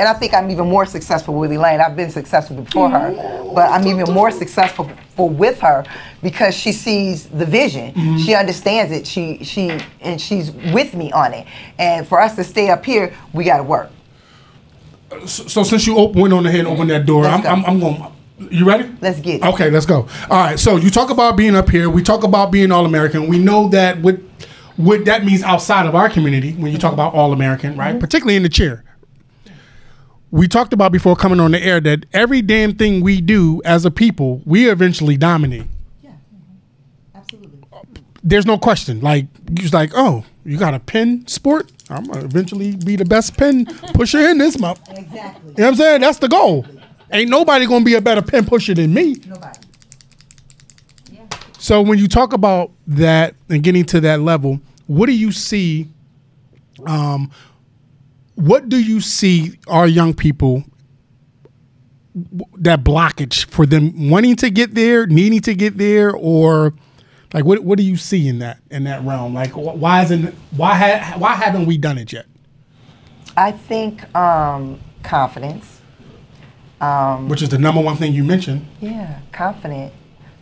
[0.01, 1.79] and I think I'm even more successful with Elayne.
[1.79, 3.11] I've been successful before her,
[3.53, 5.85] but I'm even more successful for, with her
[6.23, 7.93] because she sees the vision.
[7.93, 8.17] Mm-hmm.
[8.17, 9.05] She understands it.
[9.05, 11.45] She she and she's with me on it.
[11.77, 13.91] And for us to stay up here, we got to work.
[15.27, 17.45] So, so since you op- went on ahead and opened that door, I'm.
[17.45, 18.03] I'm, I'm going.
[18.49, 18.91] You ready?
[19.01, 19.45] Let's get it.
[19.45, 20.07] Okay, let's go.
[20.31, 20.57] All right.
[20.59, 21.91] So you talk about being up here.
[21.91, 23.27] We talk about being all American.
[23.27, 24.17] We know that what
[24.77, 27.99] what that means outside of our community when you talk about all American, right?
[27.99, 28.83] Particularly in the chair.
[30.31, 33.85] We talked about before coming on the air that every damn thing we do as
[33.85, 35.67] a people, we eventually dominate.
[36.01, 36.11] Yeah.
[37.13, 37.59] Absolutely.
[38.23, 39.01] There's no question.
[39.01, 39.25] Like
[39.59, 41.71] you's like, oh, you got a pin sport?
[41.89, 44.79] I'm gonna eventually be the best pin pusher in this month.
[44.89, 45.11] Exactly.
[45.13, 46.01] You know what I'm saying?
[46.01, 46.65] That's the goal.
[47.11, 49.15] Ain't nobody gonna be a better pin pusher than me.
[49.27, 49.59] Nobody.
[51.11, 51.25] Yeah.
[51.59, 55.89] So when you talk about that and getting to that level, what do you see?
[56.85, 57.31] Um,
[58.41, 60.63] what do you see our young people
[62.57, 66.73] that blockage for them wanting to get there, needing to get there, or
[67.33, 69.33] like what what do you see in that in that realm?
[69.33, 72.25] Like why isn't why ha, why haven't we done it yet?
[73.37, 75.79] I think um, confidence.
[77.27, 78.65] Which is the number one thing you mentioned.
[78.79, 79.93] Yeah, confident,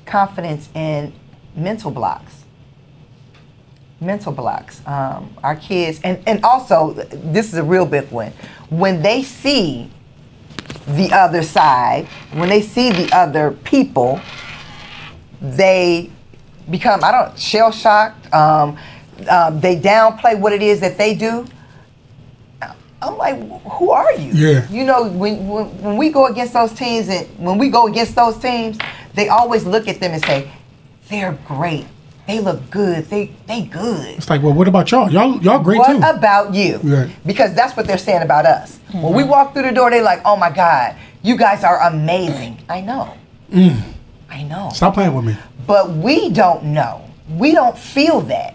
[0.05, 1.11] confidence and
[1.53, 2.38] mental blocks.
[4.01, 4.81] Mental blocks.
[4.87, 8.31] Um, our kids, and and also this is a real big one.
[8.69, 9.91] When they see
[10.87, 14.21] the other side, when they see the other people,
[15.41, 16.09] they
[16.69, 18.33] become I don't shell shocked.
[18.33, 18.77] Um,
[19.29, 21.45] um, they downplay what it is that they do.
[23.01, 24.31] I'm like, who are you?
[24.33, 24.69] Yeah.
[24.69, 28.15] You know, when, when when we go against those teams, and when we go against
[28.15, 28.77] those teams,
[29.13, 30.51] they always look at them and say,
[31.09, 31.85] "They're great.
[32.29, 33.05] They look good.
[33.09, 35.09] They they good." It's like, well, what about y'all?
[35.11, 35.97] Y'all y'all great what too.
[35.97, 36.77] about you?
[36.83, 37.09] Right.
[37.25, 38.79] Because that's what they're saying about us.
[38.93, 42.59] When we walk through the door, they're like, "Oh my God, you guys are amazing."
[42.69, 43.13] I know.
[43.51, 44.69] I know.
[44.69, 44.73] Mm.
[44.73, 45.35] Stop playing with me.
[45.65, 47.03] but we don't know.
[47.37, 48.53] We don't feel that.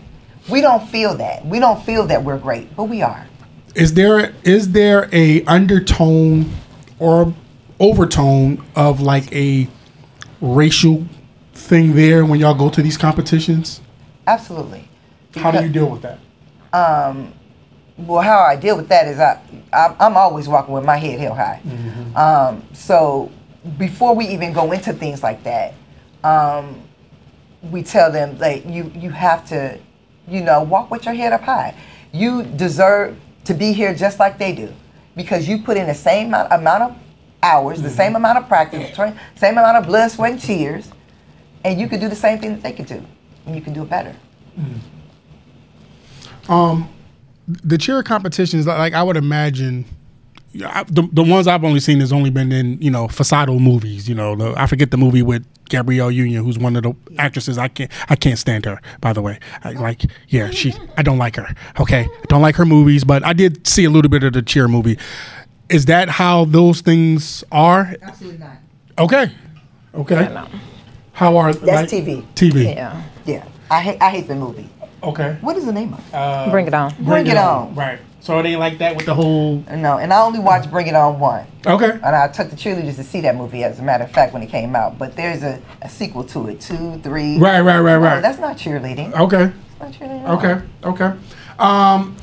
[0.49, 1.45] We don't feel that.
[1.47, 3.27] We don't feel that we're great, but we are.
[3.75, 6.51] Is there is there a undertone
[6.99, 7.35] or
[7.81, 9.67] overtone of like a
[10.41, 11.05] racial
[11.64, 13.81] thing there when y'all go to these competitions?
[14.27, 14.88] Absolutely.
[15.37, 16.18] How do you deal with that?
[16.72, 17.33] Um,
[17.96, 19.40] well, how I deal with that is I,
[19.72, 21.61] I'm, I'm always walking with my head held high.
[21.64, 22.16] Mm-hmm.
[22.16, 23.31] Um, so
[23.79, 25.74] before we even go into things like that,
[26.22, 26.81] um,
[27.70, 29.79] we tell them like you you have to,
[30.29, 31.74] you know, walk with your head up high.
[32.12, 34.72] You deserve to be here just like they do,
[35.16, 36.96] because you put in the same amount, amount of
[37.42, 38.96] hours, the same amount of practice,
[39.37, 40.88] same amount of blood, sweat, and tears,
[41.64, 43.05] and you can do the same thing that they can do,
[43.46, 44.14] and you can do it better.
[44.59, 46.53] Mm-hmm.
[46.53, 46.88] Um,
[47.46, 49.87] the cheer competitions, like I would imagine,
[50.53, 53.59] yeah, I, the the ones I've only seen has only been in you know facado
[53.59, 54.09] movies.
[54.09, 57.59] You know, the, I forget the movie with Gabrielle Union, who's one of the actresses.
[57.59, 58.81] I can't I can't stand her.
[59.00, 61.55] By the way, I, like yeah, she I don't like her.
[61.81, 64.42] Okay, I don't like her movies, but I did see a little bit of the
[64.42, 64.98] cheer movie.
[65.70, 67.94] Is that how those things are?
[68.03, 68.59] Absolutely not.
[68.98, 69.33] Okay,
[69.94, 70.46] okay.
[71.14, 71.18] No.
[71.18, 72.24] How are That's TV.
[72.35, 72.74] TV.
[72.74, 73.03] Yeah.
[73.27, 74.68] Yeah, I hate I hate the movie.
[75.03, 75.37] Okay.
[75.40, 76.50] What is the name of it?
[76.50, 76.94] Bring it on.
[77.00, 77.74] Bring It On.
[77.74, 77.98] Right.
[78.20, 79.57] So it ain't like that with the whole.
[79.70, 81.46] No, and I only watched Bring It On one.
[81.66, 81.90] Okay.
[81.90, 84.42] And I took the cheerleaders to see that movie, as a matter of fact, when
[84.42, 84.98] it came out.
[84.98, 87.37] But there's a, a sequel to it, two, three.
[87.38, 88.20] Right, right, right, Oh, right.
[88.22, 89.12] that's not cheerleading.
[89.12, 89.53] Okay.
[89.79, 90.29] That's not cheerleading.
[90.38, 90.66] Okay.
[91.05, 91.18] Okay.
[91.59, 92.16] Um.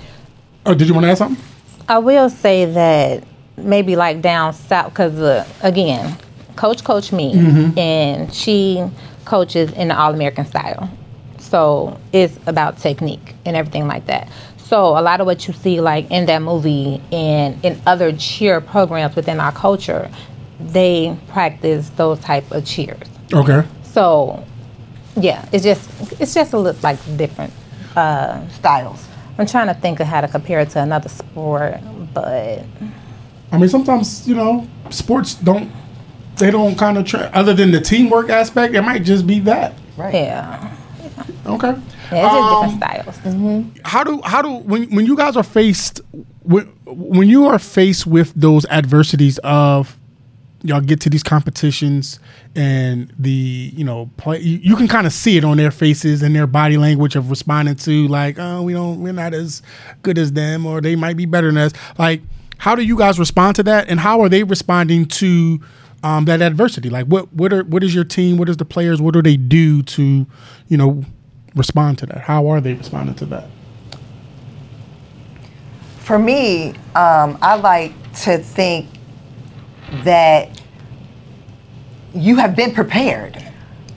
[0.65, 1.43] Oh, did you want to add something?
[1.87, 3.23] I will say that
[3.57, 6.17] maybe like down south, because uh, again,
[6.55, 7.77] coach coached me, mm-hmm.
[7.77, 8.83] and she
[9.25, 10.89] coaches in the All American style.
[11.37, 14.29] So it's about technique and everything like that.
[14.57, 18.61] So a lot of what you see like in that movie and in other cheer
[18.61, 20.09] programs within our culture,
[20.59, 23.07] they practice those type of cheers.
[23.33, 23.67] Okay.
[23.83, 24.45] So
[25.17, 25.89] yeah, it's just
[26.21, 27.53] it's just a little like different.
[27.93, 29.05] Uh, styles.
[29.37, 31.81] I'm trying to think of how to compare it to another sport,
[32.13, 32.63] but
[33.51, 35.69] I mean, sometimes you know, sports don't.
[36.41, 37.21] They don't kind of try.
[37.27, 39.73] Other than the teamwork aspect, it might just be that.
[39.97, 40.13] Right.
[40.13, 40.75] yeah,
[41.45, 41.73] Okay.
[42.11, 43.65] yeah it's Um, different styles.
[43.85, 46.01] how do how do when when you guys are faced
[46.43, 49.97] when, when you are faced with those adversities of
[50.63, 52.19] y'all get to these competitions
[52.55, 56.21] and the you know play you, you can kind of see it on their faces
[56.21, 59.61] and their body language of responding to like oh we don't we're not as
[60.03, 62.21] good as them or they might be better than us like
[62.57, 65.59] how do you guys respond to that and how are they responding to
[66.03, 69.01] um, that adversity like what what are what is your team what is the players
[69.01, 70.25] what do they do to
[70.67, 71.03] you know
[71.55, 73.47] respond to that how are they responding to that
[75.99, 78.87] For me, um, I like to think
[80.03, 80.59] that
[82.13, 83.37] you have been prepared.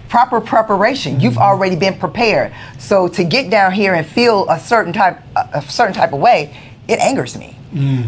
[0.09, 1.19] Proper preparation.
[1.19, 2.53] You've already been prepared.
[2.79, 6.55] So to get down here and feel a certain type, a certain type of way,
[6.87, 7.57] it angers me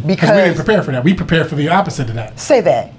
[0.07, 1.03] Because we didn't prepare for that.
[1.03, 2.39] We prepared for the opposite of that.
[2.39, 2.93] say that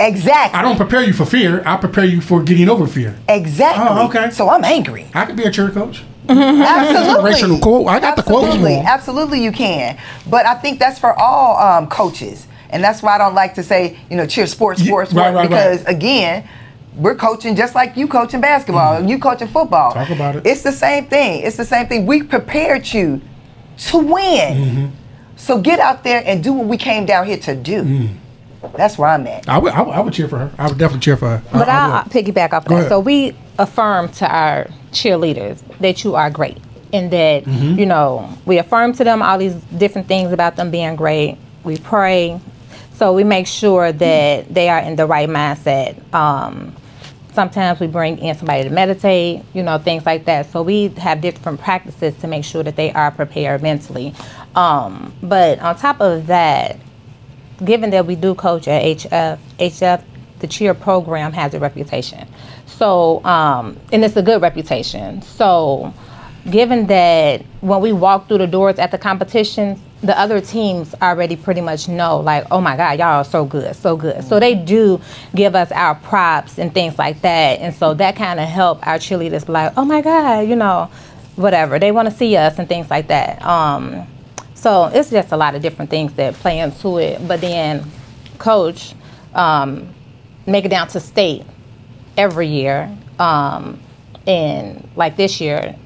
[0.00, 0.58] exactly.
[0.58, 1.62] I don't prepare you for fear.
[1.66, 3.16] I prepare you for getting over fear.
[3.28, 3.86] exactly.
[3.88, 4.30] Oh, okay.
[4.30, 5.06] So I'm angry.
[5.14, 6.02] I could be a cheer coach.
[6.28, 7.10] Absolutely.
[7.10, 7.86] inspirational quote.
[7.86, 8.76] I got the quotes Absolutely.
[8.78, 9.98] Absolutely, you can.
[10.28, 13.62] But I think that's for all um, coaches, and that's why I don't like to
[13.62, 15.94] say, you know, cheer sports, Yeah, sports, right, sports, right, because right.
[15.96, 16.48] again.
[16.96, 19.90] We're coaching just like you coaching basketball, you coaching football.
[19.92, 19.98] Mm-hmm.
[19.98, 20.46] Talk about it.
[20.46, 21.42] It's the same thing.
[21.42, 22.06] It's the same thing.
[22.06, 23.20] We prepared you
[23.90, 24.56] to win.
[24.56, 24.86] Mm-hmm.
[25.36, 27.82] So get out there and do what we came down here to do.
[27.82, 28.08] Mm.
[28.76, 29.48] That's where I'm at.
[29.48, 30.50] I would, I would, I would cheer for her.
[30.58, 31.42] I would definitely cheer for her.
[31.52, 32.80] But I, I I'll piggyback off Go that.
[32.80, 32.88] ahead.
[32.90, 36.58] So we affirm to our cheerleaders that you are great,
[36.92, 37.78] and that Mm-hmm.
[37.78, 41.36] you know we affirm to them all these different things about them being great.
[41.64, 42.40] We pray,
[42.94, 45.96] so we make sure that they are in the right mindset.
[46.14, 46.74] Um,
[47.32, 50.50] sometimes we bring in somebody to meditate, you know, things like that.
[50.50, 54.14] So we have different practices to make sure that they are prepared mentally.
[54.54, 56.78] Um, but on top of that,
[57.64, 60.02] given that we do coach at HF, HF,
[60.40, 62.28] the cheer program has a reputation.
[62.66, 65.22] So, um, and it's a good reputation.
[65.22, 65.94] So,
[66.50, 71.36] given that when we walk through the doors at the competitions, the other teams already
[71.36, 74.22] pretty much know, like, oh my God, y'all are so good, so good.
[74.24, 75.00] So they do
[75.34, 77.60] give us our props and things like that.
[77.60, 80.90] And so that kind of help our cheerleaders be like, oh my God, you know,
[81.36, 81.78] whatever.
[81.78, 83.42] They want to see us and things like that.
[83.42, 84.06] Um,
[84.66, 87.28] so it's just a lot of different things that play into it.
[87.28, 87.88] But then,
[88.38, 88.96] coach,
[89.32, 89.94] um,
[90.44, 91.44] make it down to state
[92.16, 92.90] every year.
[93.20, 93.78] Um,
[94.26, 95.76] and like this year,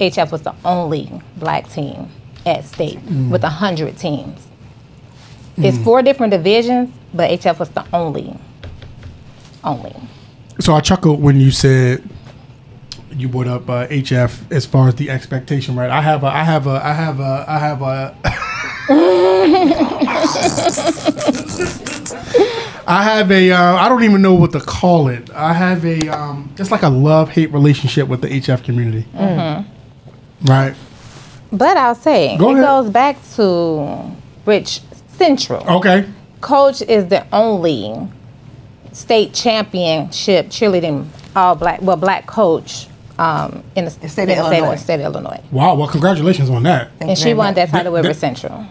[0.00, 2.08] HF was the only black team
[2.46, 2.98] at state
[3.30, 4.46] with a hundred teams.
[5.58, 8.34] It's four different divisions, but HF was the only,
[9.62, 9.94] only.
[10.60, 12.02] So I chuckled when you said
[13.16, 15.90] you brought up uh, HF as far as the expectation, right?
[15.90, 18.16] I have a, I have a, I have a, I have a.
[22.86, 23.52] I have a.
[23.52, 25.30] Uh, I don't even know what to call it.
[25.30, 26.08] I have a.
[26.08, 29.06] Um, it's like a love hate relationship with the HF community.
[30.42, 30.74] Right.
[31.50, 32.64] But I'll say Go it ahead.
[32.64, 34.10] goes back to
[34.44, 35.64] Rich Central.
[35.78, 36.06] Okay.
[36.40, 37.94] Coach is the only
[38.92, 44.36] state championship cheerleading all black, well, black coach um, in the, state of in the
[44.36, 44.76] Illinois.
[44.76, 45.40] state of Illinois.
[45.50, 45.74] Wow.
[45.74, 46.90] Well, congratulations on that.
[46.98, 47.56] Thank And you she won much.
[47.56, 48.66] that title with Th- Rich Central.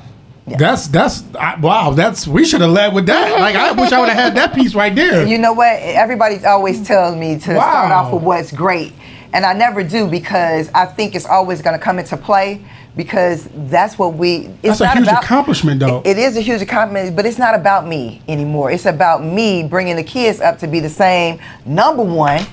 [0.46, 1.92] That's that's I, wow.
[1.92, 3.40] That's we should have led with that.
[3.40, 5.26] Like I wish I would have had that piece right there.
[5.26, 5.72] You know what?
[5.82, 8.94] Everybody always tells me to start off with what's great.
[9.34, 12.64] And I never do because I think it's always going to come into play
[12.96, 14.48] because that's what we.
[14.62, 16.02] It's That's a huge about, accomplishment, though.
[16.06, 18.70] It is a huge accomplishment, but it's not about me anymore.
[18.70, 22.46] It's about me bringing the kids up to be the same number one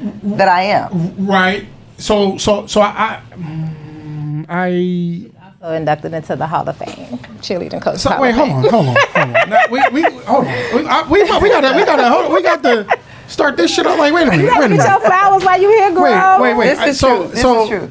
[0.00, 1.26] that I am.
[1.26, 1.66] Right.
[1.98, 5.30] So so so I I, mm, I
[5.60, 7.98] So inducted into the Hall of Fame cheerleading coach.
[7.98, 9.32] so Hall wait hold on hold on hold on.
[9.50, 10.74] Now, we we hold on.
[10.74, 12.34] We, I, we, we gotta we gotta hold on.
[12.34, 12.86] we got to
[13.28, 13.98] start this shit up.
[13.98, 16.40] Like wait a minute You wait a gotta get your flowers while you here, girl.
[16.42, 16.66] Wait wait wait.
[16.70, 17.28] This I- is so true.
[17.28, 17.90] This so is true.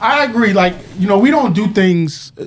[0.00, 0.52] I agree.
[0.52, 2.32] Like you know we don't do things.
[2.38, 2.44] uh,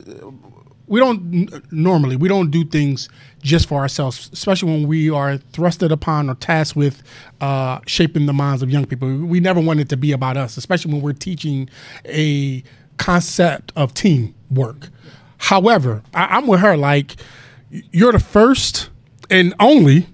[0.89, 3.09] We don't n- normally we don't do things
[3.41, 7.01] just for ourselves, especially when we are thrusted upon or tasked with
[7.41, 9.07] uh, shaping the minds of young people.
[9.07, 11.69] We never want it to be about us, especially when we're teaching
[12.05, 12.63] a
[12.97, 14.89] concept of teamwork.
[15.37, 16.75] However, I, I'm with her.
[16.77, 17.15] Like
[17.69, 18.89] you're the first
[19.29, 20.07] and only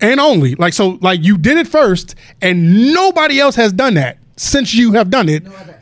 [0.00, 4.18] and only like so like you did it first and nobody else has done that
[4.36, 5.81] since you have done it American.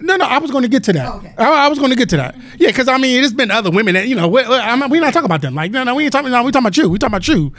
[0.00, 1.14] No no i was going to get to that.
[1.16, 1.34] Okay.
[1.38, 2.34] I, I was going to get to that.
[2.58, 5.00] Yeah because i mean there's been other women that you know we, we, I'm, we're
[5.00, 5.54] not talking about them.
[5.54, 6.88] Like no no we ain't talking no, we talking about you.
[6.88, 7.52] We talking about you.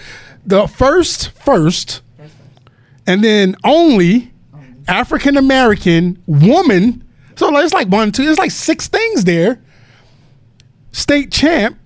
[0.45, 2.01] The first first
[3.07, 4.31] and then only
[4.87, 7.07] african american woman.
[7.35, 9.61] So like, it's like one two it's like six things there.
[10.91, 11.77] State champ.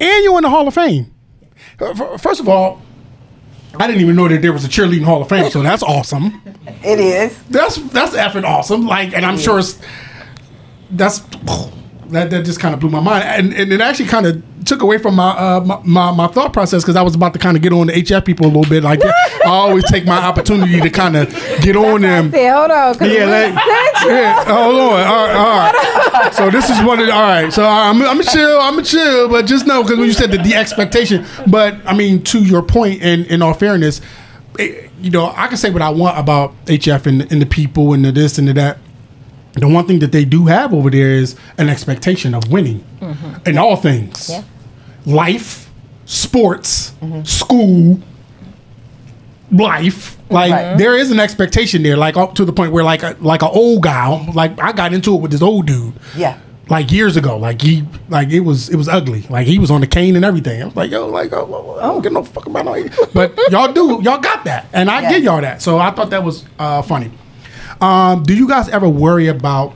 [0.00, 1.14] And you're in the hall of fame.
[1.78, 2.82] Uh, First of all,
[3.78, 6.42] I didn't even know that there was a cheerleading Hall of Fame, so that's awesome.
[6.84, 7.42] It is.
[7.44, 8.86] That's that's effing awesome.
[8.86, 9.80] Like, and I'm sure it's
[10.90, 11.20] that's
[12.12, 14.82] that that just kind of blew my mind, and and it actually kind of took
[14.82, 17.56] away from my uh, my, my, my thought process because I was about to kind
[17.56, 18.82] of get on the HF people a little bit.
[18.82, 21.28] Like, I always take my opportunity to kind of
[21.62, 22.32] get on them.
[22.32, 23.54] Hold on, Yeah, like,
[24.06, 24.44] yeah.
[24.44, 24.82] Hold on.
[24.82, 26.34] All right, all right.
[26.34, 27.52] So this is one of the, all right.
[27.52, 28.58] So I'm I'm chill.
[28.60, 32.22] I'm chill, but just know because when you said that the expectation, but I mean
[32.24, 34.00] to your point, and in all fairness,
[34.58, 37.92] it, you know I can say what I want about HF and, and the people
[37.92, 38.78] and the this and the that.
[39.54, 42.84] The one thing that they do have over there is an expectation of winning
[43.46, 44.42] in all things, Yeah.
[45.04, 45.70] life,
[46.06, 46.92] sports,
[47.24, 48.00] school,
[49.50, 50.16] life.
[50.30, 50.78] Like Right.
[50.78, 53.50] there is an expectation there, like up to the point where like a, like an
[53.52, 56.36] old guy, like I got into it with this old dude, Yeah.
[56.70, 57.36] like years ago.
[57.36, 59.26] Like he, like it was it was ugly.
[59.28, 60.62] Like he was on the cane and everything.
[60.62, 62.82] I was like, yo, like oh, oh, I don't get no fuck about no.
[63.12, 65.10] But y'all do, y'all got that, and I Yeah.
[65.12, 65.60] give y'all that.
[65.60, 67.10] So I thought that was uh, funny.
[67.82, 69.74] Um, do you guys ever worry about?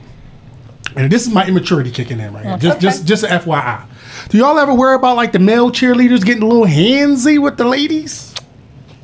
[0.95, 2.57] And this is my immaturity kicking in right here.
[2.57, 3.85] Just, just, just a FYI.
[4.29, 7.65] Do y'all ever worry about like the male cheerleaders getting a little handsy with the
[7.65, 8.33] ladies?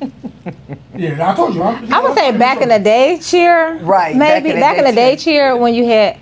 [0.96, 1.62] yeah, I told you.
[1.62, 3.76] I'm, I would say back in the day cheer.
[3.78, 5.52] Right, back Maybe in the back in the day cheer.
[5.52, 6.18] cheer when you had.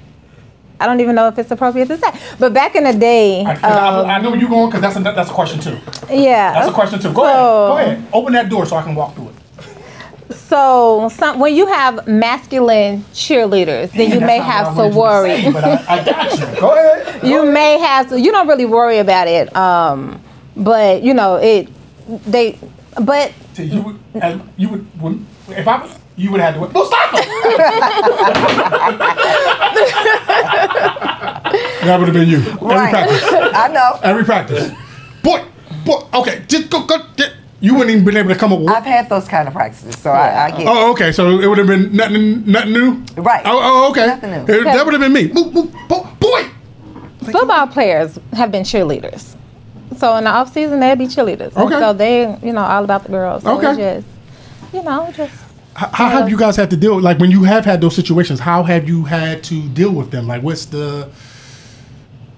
[0.79, 3.53] I don't even know if it's appropriate to say, but back in the day, I,
[3.53, 5.79] I, I know where you're going because that's a, that's a question too.
[6.11, 6.53] yeah.
[6.53, 7.13] That's a question too.
[7.13, 7.39] Go so, ahead.
[7.69, 8.09] Go ahead.
[8.13, 9.35] Open that door so I can walk through it.
[10.53, 15.41] So some, when you have masculine cheerleaders, then you may have to worry.
[15.41, 16.61] say, but I, I got you.
[16.61, 17.25] Go ahead.
[17.27, 18.21] you may have to.
[18.21, 20.21] You don't really worry about it, um,
[20.55, 21.71] but you know it.
[22.27, 22.59] They,
[23.03, 26.61] but So you would, as, you would, when, if I, was- you would have to.
[26.71, 27.27] No, stop it.
[31.83, 32.41] that would have been you.
[32.41, 32.91] Every Right.
[32.93, 33.23] practice.
[33.33, 33.99] I know.
[34.03, 34.71] Every practice.
[35.23, 35.47] Boy,
[35.87, 36.03] boy.
[36.13, 36.99] Okay, just go, go.
[37.63, 38.69] Get, you wouldn't even been able to come up with.
[38.69, 40.67] I've had those kind of practices, so I, I get.
[40.67, 41.13] Oh, okay.
[41.13, 43.05] So it would have been nothing, nothing new.
[43.17, 43.43] Right.
[43.45, 44.07] Oh, oh okay.
[44.07, 44.55] Nothing new.
[44.55, 45.29] It- that would have been me.
[45.33, 46.49] Move, move, bo- boy.
[47.25, 49.37] football players have been cheerleaders.
[49.97, 51.55] So in the off season, they'd be cheerleaders.
[51.55, 51.79] And Okay.
[51.79, 53.43] so they, you know, all about the girls.
[53.45, 53.77] So Okay.
[53.77, 54.07] just,
[54.73, 55.35] you know, just
[55.75, 57.01] How, how have you guys had to deal?
[57.01, 60.27] Like when you have had those situations, how have you had to deal with them?
[60.27, 61.09] Like what's the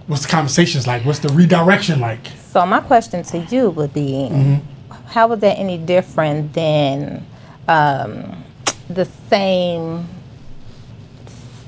[0.06, 1.04] what's the conversations like?
[1.04, 2.28] What's the redirection like?
[2.52, 4.73] So my question to you would be, mm-hmm.
[5.06, 7.24] How is that any different than
[7.68, 8.44] um,
[8.88, 10.06] the same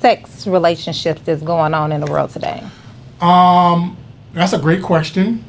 [0.01, 2.62] sex relationships that's going on in the world today?
[3.20, 3.97] Um,
[4.35, 5.45] that's a great question,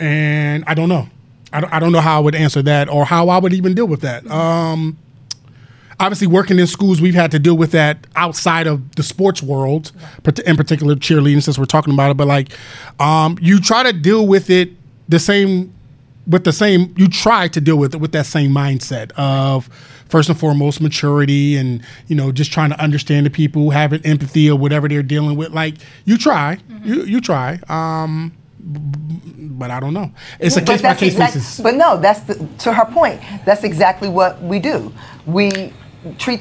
[0.00, 1.08] and I don't know.
[1.52, 3.74] I, don't- I don't know how I would answer that or how I would even
[3.74, 4.28] deal with that.
[4.30, 4.98] Um,
[6.00, 9.92] obviously, working in schools, we've had to deal with that outside of the sports world,
[10.44, 12.16] in particular cheerleading, since we're talking about it.
[12.16, 12.48] But like,
[12.98, 14.70] um, you try to deal with it
[15.08, 15.72] the same
[16.26, 16.94] with the same.
[16.96, 19.68] You try to deal with it with that same mindset of
[20.08, 24.50] first and foremost maturity and you know just trying to understand the people, having empathy
[24.50, 25.50] or whatever they're dealing with.
[25.50, 25.74] Like
[26.04, 27.60] you try, you you try.
[27.68, 30.12] Um, but I don't know.
[30.40, 31.60] It's a case by case basis.
[31.60, 33.20] But no, that's the, to her point.
[33.44, 34.92] That's exactly what we do.
[35.24, 35.72] We
[36.18, 36.40] treat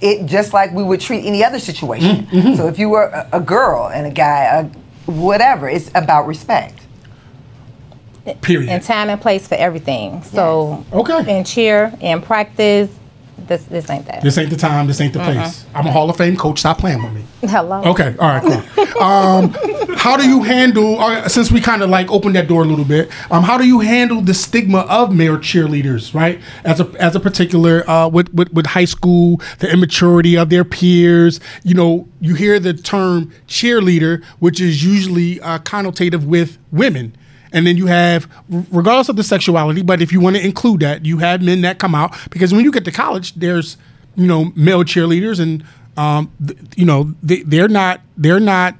[0.00, 2.26] it just like we would treat any other situation.
[2.26, 6.26] Mm-hmm, So if you were a, a girl and a guy, a, whatever, it's about
[6.26, 6.83] respect.
[8.40, 8.70] Period.
[8.70, 10.22] and time and place for everything.
[10.22, 11.36] So Okay.
[11.36, 12.90] And cheer, and practice,
[13.46, 14.22] this this ain't that.
[14.22, 14.86] This ain't the time.
[14.86, 15.66] This ain't the place.
[15.74, 16.60] I'm a Hall of Fame coach.
[16.60, 17.24] Stop playing with me.
[17.42, 17.82] Hello.
[17.84, 18.14] Okay.
[18.18, 18.42] All right.
[18.42, 19.02] Cool.
[19.02, 19.54] um,
[19.96, 20.98] how do you handle?
[20.98, 23.66] Uh, since we kind of like opened that door a little bit, um, how do
[23.66, 26.14] you handle the stigma of male cheerleaders?
[26.14, 26.40] Right.
[26.64, 30.64] As a as a particular uh, with, with with high school, the immaturity of their
[30.64, 31.38] peers.
[31.64, 37.14] You know, you hear the term cheerleader, which is usually uh, connotative with women.
[37.54, 41.06] And then you have, regardless of the sexuality, but if you want to include that,
[41.06, 43.76] you have men that come out because when you get to college, there's,
[44.16, 45.64] you know, male cheerleaders, and
[45.96, 48.74] um, th- you know, they, they're not, they're not.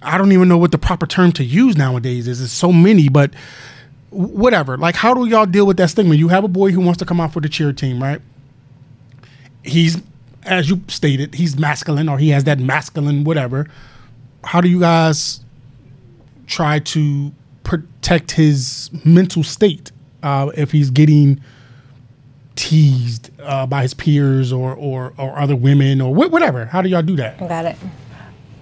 [0.00, 2.38] I don't even know what the proper term to use nowadays is.
[2.38, 3.34] There's so many, but
[4.10, 4.76] whatever.
[4.76, 6.14] Like, how do y'all deal with that stigma?
[6.14, 8.20] You have a boy who wants to come out for the cheer team, right?
[9.64, 10.00] He's,
[10.44, 13.68] as you stated, he's masculine or he has that masculine whatever.
[14.44, 15.40] How do you guys
[16.52, 17.32] try to
[17.64, 19.90] protect his mental state
[20.22, 21.40] uh, if he's getting
[22.56, 26.66] teased uh, by his peers or, or, or other women or wh- whatever.
[26.66, 27.38] How do y'all do that?
[27.38, 27.76] Got it.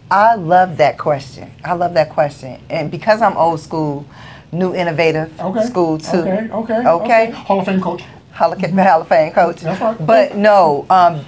[0.08, 1.50] I love that question.
[1.64, 2.60] I love that question.
[2.70, 4.06] And because I'm old school,
[4.52, 5.32] new innovative
[5.64, 6.18] school too.
[6.18, 6.48] Okay.
[6.52, 6.88] Okay.
[6.88, 7.30] Okay.
[7.30, 8.02] Hall of Fame coach.
[8.32, 9.60] Hall of, Hall of Fame coach.
[9.60, 10.06] That's right.
[10.06, 11.24] But no, um,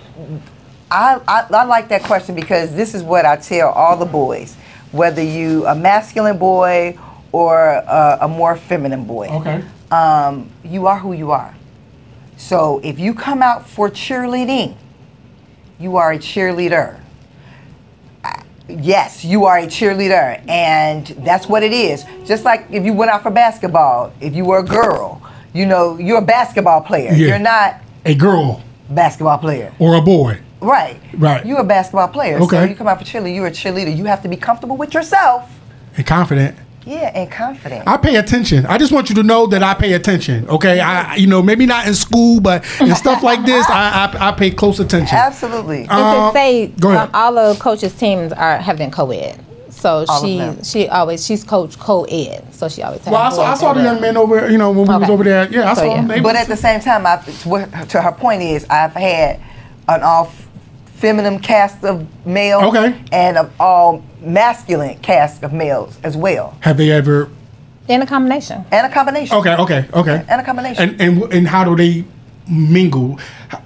[0.90, 4.56] I, I, I like that question because this is what I tell all the boys,
[4.92, 6.96] whether you a masculine boy
[7.32, 9.26] or a, a more feminine boy.
[9.28, 9.62] Okay.
[9.90, 11.54] Um, you are who you are.
[12.36, 14.76] So if you come out for cheerleading,
[15.78, 16.98] you are a cheerleader.
[18.68, 22.04] Yes, you are a cheerleader, and that's what it is.
[22.24, 25.20] Just like if you went out for basketball, if you were a girl,
[25.52, 27.10] you know, you're a basketball player.
[27.12, 27.26] Yeah.
[27.28, 29.72] You're not A girl basketball player.
[29.78, 30.38] or a boy.
[30.62, 31.00] Right.
[31.14, 31.44] Right.
[31.44, 32.38] You're a basketball player.
[32.40, 33.94] So you come out for cheerleader, you're a cheerleader.
[33.96, 35.50] You have to be comfortable with yourself.
[35.96, 36.56] And confident.
[36.84, 37.86] Yeah, and confident.
[37.86, 38.66] I pay attention.
[38.66, 40.48] I just want you to know that I pay attention.
[40.48, 44.28] Okay, I you know maybe not in school, but in stuff like this, I I,
[44.28, 45.16] I pay close attention.
[45.16, 45.82] Absolutely.
[45.82, 47.02] And Uh, to say, go ahead.
[47.02, 49.38] um, all of coaches' teams are have been co-ed.
[49.70, 52.52] So All she she always she's coached co-ed.
[52.52, 53.04] So she always.
[53.04, 55.08] had Well, I saw, I saw the young men over, you know, when we was
[55.10, 55.48] over there.
[55.52, 56.04] Yeah, I So, saw yeah.
[56.06, 56.22] them.
[56.22, 59.40] But at the same time, I, to her point is, I've had
[59.88, 60.48] an all f-
[61.02, 62.88] feminine cast of male Okay.
[63.10, 67.28] and of all masculine cast of males as well, have they ever?
[67.88, 68.64] in a combination.
[68.70, 69.36] and a combination.
[69.36, 70.24] Okay, okay, okay.
[70.28, 70.82] And a combination.
[70.82, 72.04] And and and how do they
[72.48, 73.18] mingle?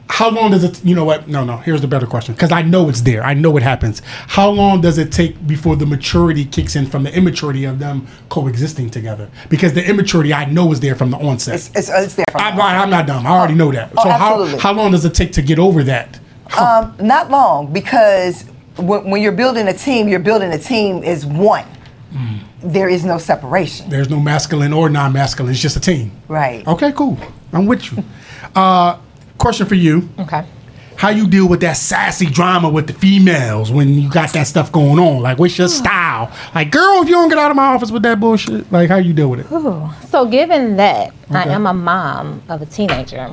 [0.09, 0.83] How long does it?
[0.83, 1.29] You know what?
[1.29, 1.59] No, no.
[1.59, 3.23] Here's the better question because I know it's there.
[3.23, 4.01] I know it happens.
[4.39, 8.07] How long does it take before the maturity kicks in from the immaturity of them
[8.31, 9.29] coexisting together?
[9.51, 11.57] Because the immaturity I know is there from the onset.
[11.57, 13.27] It's, it's, it's there from I'm, I'm not dumb.
[13.27, 13.93] I already oh, know that.
[13.99, 16.19] Oh, so how how long does it take to get over that?
[16.59, 18.45] Um, not long because
[18.77, 21.67] when, when you're building a team, you're building a team as one.
[22.13, 22.41] Mm.
[22.63, 23.89] There is no separation.
[23.91, 25.53] There's no masculine or non-masculine.
[25.53, 26.11] It's just a team.
[26.29, 26.67] Right.
[26.67, 27.19] Okay, cool.
[27.53, 28.05] I'm with you.
[28.55, 28.99] Uh,
[29.37, 30.43] question for you: Okay.
[30.97, 34.73] How you deal with that sassy drama with the females when you got that stuff
[34.73, 35.21] going on?
[35.21, 36.33] Like, what's your style?
[36.55, 38.97] Like, girl, if you don't get out of my office with that bullshit, like, how
[38.97, 40.07] you deal with it?
[40.09, 43.29] So given that I am a mom of a teenager.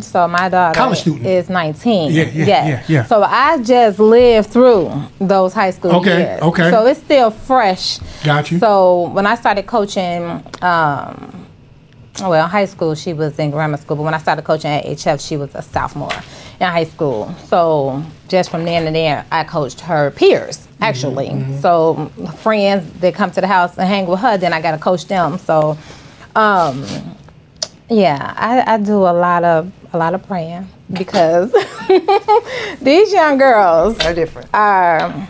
[0.00, 1.26] So my daughter College student.
[1.26, 2.12] is 19.
[2.12, 3.04] Yeah, yeah, yeah, yeah.
[3.04, 6.42] So I just lived through those high school Okay, years.
[6.42, 6.70] okay.
[6.70, 7.98] So it's still fresh.
[8.24, 8.58] Got you.
[8.58, 11.46] So when I started coaching, um,
[12.20, 15.26] well, high school, she was in grammar school, but when I started coaching at HF,
[15.26, 16.10] she was a sophomore
[16.60, 17.32] in high school.
[17.46, 21.30] So just from then to there, I coached her peers, actually.
[21.60, 24.78] So friends that come to the house and hang with her, then I got to
[24.78, 25.38] coach them.
[25.38, 25.78] So,
[26.34, 26.84] um,
[27.90, 31.50] yeah, I, I do a lot of a lot of praying because
[32.82, 34.50] these young girls They're different.
[34.52, 35.28] are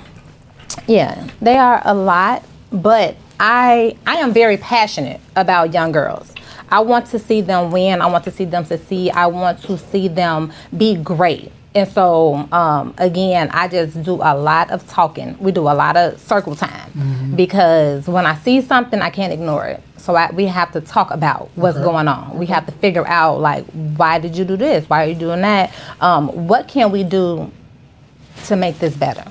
[0.89, 2.43] yeah they are a lot
[2.73, 6.33] but i i am very passionate about young girls.
[6.71, 8.03] I want to see them win.
[8.03, 9.13] I want to see them succeed.
[9.13, 14.35] I want to see them be great And so, um, again, I just do a
[14.37, 15.37] lot of talking.
[15.39, 19.67] We do a lot of circle time because when I see something, I can't ignore
[19.67, 19.83] it.
[19.99, 21.85] So I, we have to talk about what's Okay.
[21.85, 22.39] going on.
[22.39, 24.89] We have to figure out like, why did you do this?
[24.89, 25.73] Why are you doing that?
[26.01, 27.51] Um, what can we do
[28.47, 29.25] to make this better?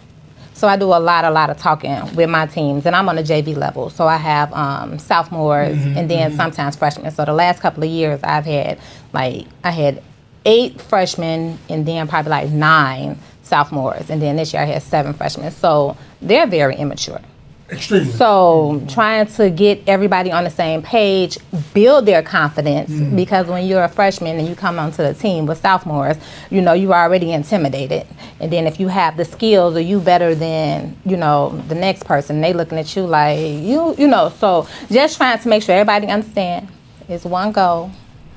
[0.54, 3.18] So I do a lot, a lot of talking with my teams, and I'm on
[3.18, 3.90] a JV level.
[3.90, 7.12] So I have um, sophomores and then sometimes freshmen.
[7.12, 8.80] So the last couple of years, I've had
[9.14, 10.02] like I had
[10.46, 15.14] eight freshmen and then probably like nine sophomores, and then this year I had seven
[15.14, 15.52] freshmen.
[15.52, 17.22] So they're very immature.
[17.70, 18.12] Extremely.
[18.12, 21.38] So trying to get everybody on the same page,
[21.74, 23.16] build their confidence mm-hmm.
[23.16, 26.16] because when you're a freshman and you come onto the team with sophomores,
[26.50, 28.08] you know you're already intimidated.
[28.40, 32.06] And then if you have the skills or you better than you know the next
[32.06, 34.32] person, they looking at you like you you know.
[34.40, 36.70] So just trying to make sure everybody understand
[37.10, 37.92] it's one goal,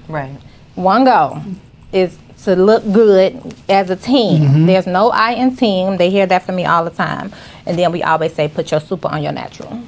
[0.09, 0.37] Right.
[0.75, 1.41] one goal
[1.93, 4.67] is to look good as a team.
[4.67, 5.99] There's no I in team.
[5.99, 7.33] They hear that from me all the time.
[7.67, 9.83] And then we always say, put your super on your natural.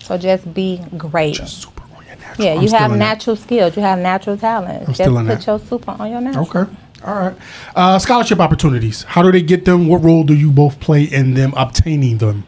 [0.00, 1.36] So just be great.
[1.36, 2.46] Super on your natural.
[2.46, 3.04] yeah, I'm you have in that.
[3.04, 3.76] natural skills.
[3.76, 4.86] You have natural talent.
[4.86, 5.46] just still in put that.
[5.46, 6.48] your super on your natural.
[6.48, 6.72] Okay.
[7.04, 7.36] All right.
[7.76, 9.04] Uh, scholarship opportunities.
[9.04, 9.86] How do they get them?
[9.86, 12.44] What role do you both play in them obtaining them?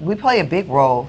[0.00, 1.08] we play a big role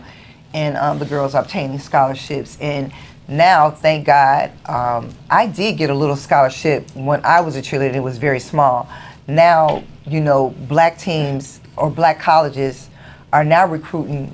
[0.53, 2.57] in um, the girls obtaining scholarships.
[2.61, 2.91] And
[3.27, 7.95] now, thank God, um, I did get a little scholarship when I was a cheerleader.
[7.95, 8.87] It was very small.
[9.27, 12.89] Now, you know, black teams or black colleges
[13.33, 14.33] are now recruiting.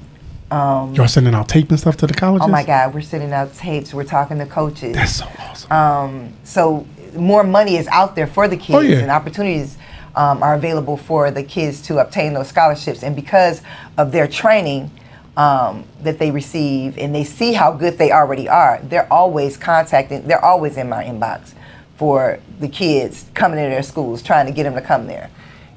[0.52, 2.46] Um, You're sending out tape and stuff to the colleges?
[2.46, 3.94] oh my God, we're sending out tapes.
[3.94, 4.94] We're talking to coaches.
[4.94, 5.72] That's so awesome.
[5.72, 6.86] Um, so
[7.16, 8.98] more money is out there for the kids, Oh, yeah.
[9.00, 9.78] and opportunities
[10.16, 13.02] um, are available for the kids to obtain those scholarships.
[13.02, 13.62] And because
[13.98, 14.92] of their training
[15.38, 20.28] um, that they receive, and they see how good they already are, they're always contacting.
[20.28, 21.54] They're always in my inbox
[21.98, 25.30] for the kids coming into their schools, trying to get them to come there.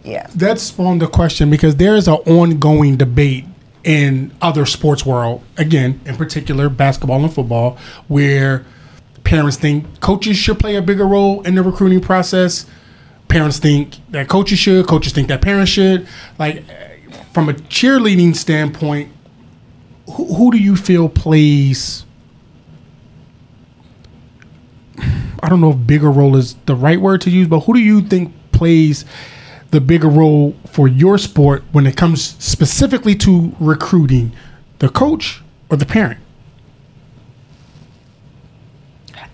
[0.03, 0.27] Yeah.
[0.35, 3.47] that spawned the question because there is an ongoing debate
[3.85, 7.79] in other sports world again in particular basketball and football
[8.09, 8.67] where
[9.25, 12.67] parents think coaches should play a bigger role in the recruiting process
[13.29, 16.07] parents think that coaches should coaches think that parents should
[16.39, 16.63] like
[17.33, 19.11] from a cheerleading standpoint
[20.07, 22.05] who, who do you feel plays
[25.45, 27.79] I don't know if bigger role is the right word to use, but who do
[27.79, 29.05] you think plays
[29.73, 34.33] the bigger role for your sport when it comes specifically to recruiting?
[34.79, 36.19] The coach or the parent?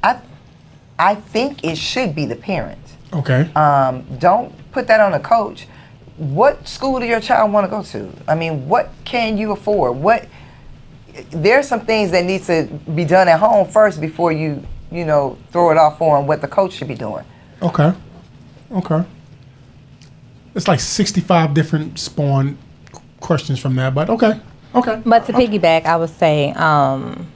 [0.02, 0.20] I,
[0.98, 2.80] I think it should be the parent.
[3.12, 3.48] Okay.
[3.54, 5.68] Um, don't put that on a coach.
[6.16, 8.12] What school do your child want to go to?
[8.26, 9.96] I mean, what can you afford?
[9.96, 10.26] What
[11.30, 15.36] there's some things that need to be done at home first before you, you know,
[15.50, 17.24] throw it off on what the coach should be doing.
[17.62, 17.92] Okay.
[18.72, 19.04] Okay.
[20.54, 22.58] It's like 65 different spawn
[23.20, 24.40] questions from that, but okay.
[24.74, 25.02] Okay.
[25.04, 27.26] But to piggyback, I would say, um,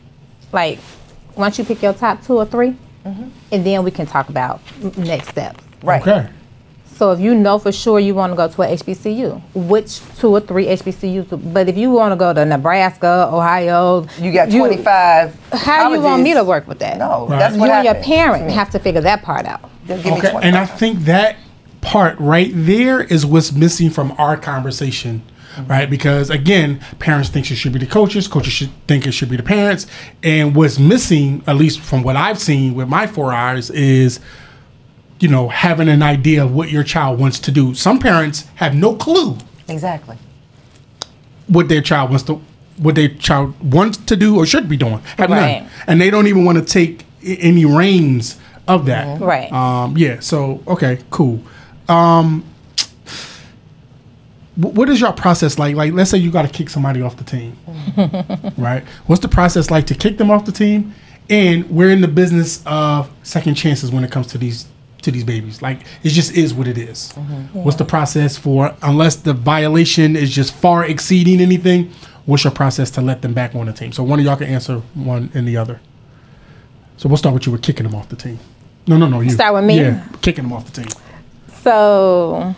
[0.53, 0.79] like,
[1.37, 4.61] once you pick your top two or 3 and then we can talk about
[4.97, 5.63] next steps.
[5.83, 6.01] Right.
[6.01, 6.29] Okay.
[6.97, 10.29] So if you know for sure you want to go to a HBCU, which two
[10.31, 11.53] or three HBCUs?
[11.53, 15.37] But if you want to go to Nebraska, Ohio, You got 25.
[15.53, 16.99] How do you want me to work with that?
[16.99, 17.39] No, Right.
[17.41, 18.05] that's you what and your happened.
[18.15, 19.69] parent have to figure that part out.
[19.89, 20.11] Give Okay.
[20.31, 20.43] 25.
[20.45, 21.37] And I think that
[21.81, 25.23] part right there is what's missing from our conversation.
[25.57, 25.71] Mm-hmm.
[25.71, 29.29] Right, because again, parents think it should be the coaches, coaches should think it should
[29.29, 29.87] be the parents,
[30.25, 34.19] and what's missing, at least from what I've seen with my four eyes, is
[35.25, 37.73] you know having an idea of what your child wants to do.
[37.75, 40.19] Some parents have no clue exactly.
[41.47, 42.35] what their child wants to
[42.77, 44.99] what their child wants to do or should be doing.
[45.19, 45.63] Have Right.
[45.63, 48.37] none, and they don't even want to take any reins
[48.69, 49.19] of that.
[49.21, 49.51] Right.
[49.51, 50.21] Um, yeah.
[50.21, 51.41] So okay, cool.
[51.89, 52.45] Um,
[54.57, 55.75] what is your process like?
[55.75, 57.57] Like, let's say you got to kick somebody off the team,
[58.57, 58.85] right?
[59.07, 60.95] What's the process like to kick them off the team?
[61.31, 64.67] And we're in the business of second chances when it comes to these
[65.05, 65.63] to these babies.
[65.63, 67.13] Like, it just is what it is.
[67.13, 67.63] Mm-hmm.
[67.63, 68.75] What's the process for?
[68.83, 71.93] Unless the violation is just far exceeding anything,
[72.27, 73.93] what's your process to let them back on the team?
[73.93, 75.81] So one of y'all can answer one and the other.
[76.97, 78.39] So we'll start with you with kicking them off the team.
[78.87, 79.21] No, no, no.
[79.21, 79.81] You Start with me?
[79.81, 80.91] Yeah, kicking them off the team.
[81.63, 82.55] So,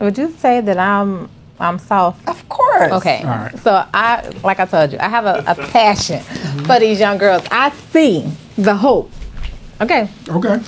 [0.00, 2.28] would you say that I'm I'm soft?
[2.28, 2.92] Of course.
[2.92, 3.22] Okay.
[3.22, 3.58] All right.
[3.58, 6.64] So I, like I told you, I have a, a passion mm-hmm.
[6.64, 7.42] for these young girls.
[7.50, 9.10] I see the hope.
[9.80, 10.08] Okay.
[10.28, 10.60] Okay.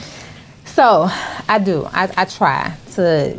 [0.80, 1.10] So
[1.46, 1.84] I do.
[1.92, 3.36] I, I try to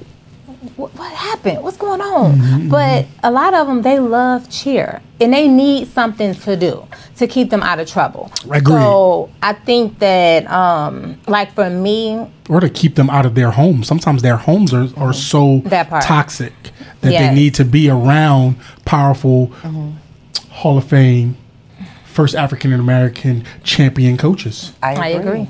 [0.75, 1.63] what, what happened?
[1.63, 2.33] What's going on?
[2.33, 2.69] Mm-hmm, mm-hmm.
[2.69, 6.85] But a lot of them, they love cheer and they need something to do
[7.15, 8.31] to keep them out of trouble.
[8.43, 8.67] Agreed.
[8.67, 13.49] So I think that, um, like for me, or to keep them out of their
[13.49, 13.87] homes.
[13.87, 16.53] Sometimes their homes are, are so That toxic
[17.01, 17.27] that Yes.
[17.27, 19.93] they need to be around powerful mm-hmm.
[20.51, 21.37] Hall of Fame,
[22.05, 24.73] first African American champion coaches.
[24.83, 25.47] I I agree.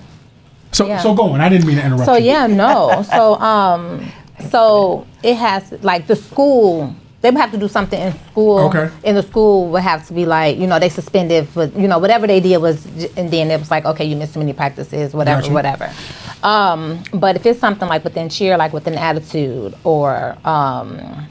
[0.71, 0.99] So Yeah.
[0.99, 1.41] so go on.
[1.41, 2.27] I didn't mean to interrupt So you.
[2.31, 3.03] yeah, no.
[3.11, 4.11] So um,
[4.49, 6.95] so it has like the school.
[7.21, 8.59] They would have to do something in school.
[8.61, 8.89] Okay.
[9.03, 11.99] And the school would have to be like, you know, they suspended for, you know,
[11.99, 12.83] whatever they did was,
[13.15, 15.53] and then it was like, okay, you missed too many practices, whatever, Gotcha.
[15.53, 15.93] whatever.
[16.41, 21.27] Um, but if it's something like within cheer, like with an attitude, or um,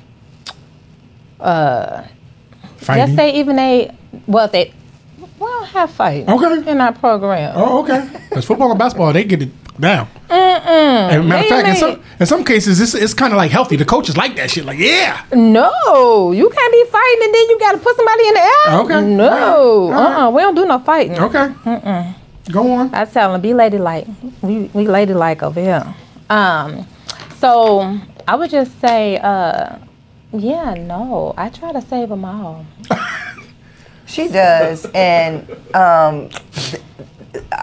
[2.76, 3.06] Fighting.
[3.06, 3.90] just say even they,
[4.28, 4.72] well, if they,
[5.40, 6.70] we don't have fighting Okay.
[6.70, 7.52] in our program.
[7.56, 8.08] Oh, okay.
[8.28, 10.08] Because football and basketball, they get it down.
[10.30, 13.76] And matter of fact, in some in some cases, it's, it's kind of like healthy.
[13.76, 14.64] The coaches like that shit.
[14.64, 18.34] Like, yeah, No, you can't be fighting and then you got to put somebody in
[18.34, 18.78] the air.
[18.80, 19.00] Okay.
[19.16, 20.16] No, All right.
[20.16, 21.18] uh-uh, we don't do no fighting.
[21.18, 22.14] okay.
[22.52, 22.94] Go on.
[22.94, 24.06] I tell them be ladylike.
[24.42, 25.84] We we ladylike over here.
[26.28, 26.86] Um,
[27.38, 27.98] so
[28.28, 29.76] I would just say, uh,
[30.32, 31.34] yeah, no.
[31.36, 32.66] I try to save them all.
[34.10, 36.82] She does, and um, th-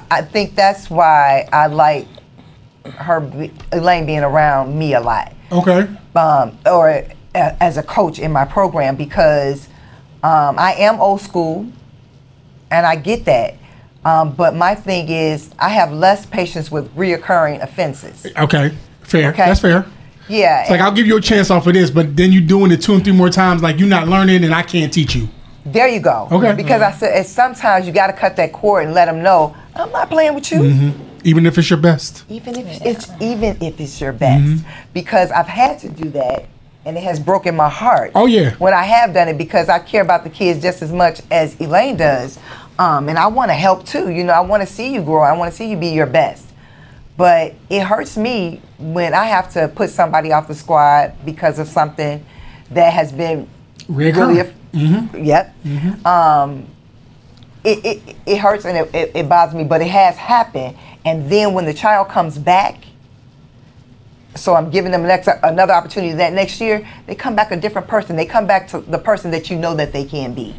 [0.10, 2.08] I think that's why I like
[2.86, 5.88] her, be- Elayne, being around me a lot, Okay.
[6.16, 9.68] um, or a, as a coach in my program because
[10.24, 11.68] um, I am old school,
[12.72, 13.56] and I get that.
[14.06, 18.26] Um, but my thing is, I have less patience with reoccurring offenses.
[18.38, 18.72] Okay.
[19.02, 19.32] Fair.
[19.32, 19.46] Okay.
[19.48, 19.86] That's fair.
[20.30, 22.70] Yeah, It's like I'll give you a chance off of this, but then you're doing
[22.72, 25.28] it two and three more times, like you're not learning, and I can't teach you.
[25.72, 26.28] There you go.
[26.32, 26.56] Okay.
[26.56, 29.56] Because I said it's sometimes you got to cut that cord and let them know
[29.76, 31.04] I'm not playing with you, Mm-hmm.
[31.24, 32.24] Even if it's your best.
[32.30, 34.44] even if it's even if it's your best.
[34.44, 34.70] Mm-hmm.
[34.94, 36.46] Because I've had to do that,
[36.86, 38.12] and it has broken my heart.
[38.16, 38.56] Oh, yeah.
[38.56, 41.56] When I have done it, because I care about the kids just as much as
[41.56, 42.40] Elayne does,
[42.80, 44.10] um, and I want to help too.
[44.10, 45.22] You know, I want to see you grow.
[45.22, 46.46] I want to see you be your best.
[47.18, 51.68] But it hurts me when I have to put somebody off the squad because of
[51.68, 52.24] something
[52.72, 53.50] that has been
[53.88, 54.12] really.
[54.12, 54.54] Reoccurring.
[54.74, 55.24] Mm-hmm.
[55.24, 56.06] Yep.
[56.06, 56.68] Um,
[57.64, 60.78] it, it, it hurts and it, it, it bothers me, but it has happened.
[61.06, 62.84] And then when the child comes back,
[64.36, 67.88] so I'm giving them next, another opportunity that next year, they come back a different
[67.88, 68.16] person.
[68.16, 70.56] They come back to the person that you know that they can be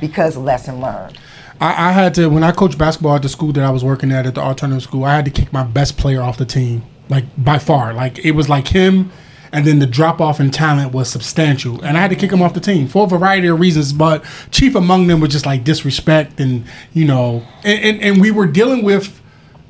[0.00, 1.18] because lesson learned.
[1.60, 4.10] I, I had to when I coached basketball at the school that I was working
[4.10, 5.04] at at the alternative school.
[5.04, 7.94] I had to kick my best player off the team, like by far.
[7.94, 9.12] Like it was like him,
[9.52, 12.40] and then the drop off in talent was substantial, and I had to kick him
[12.40, 13.92] off the team for a variety of reasons.
[13.92, 18.30] But chief among them was just like disrespect, and you know, and and, and we
[18.30, 19.20] were dealing with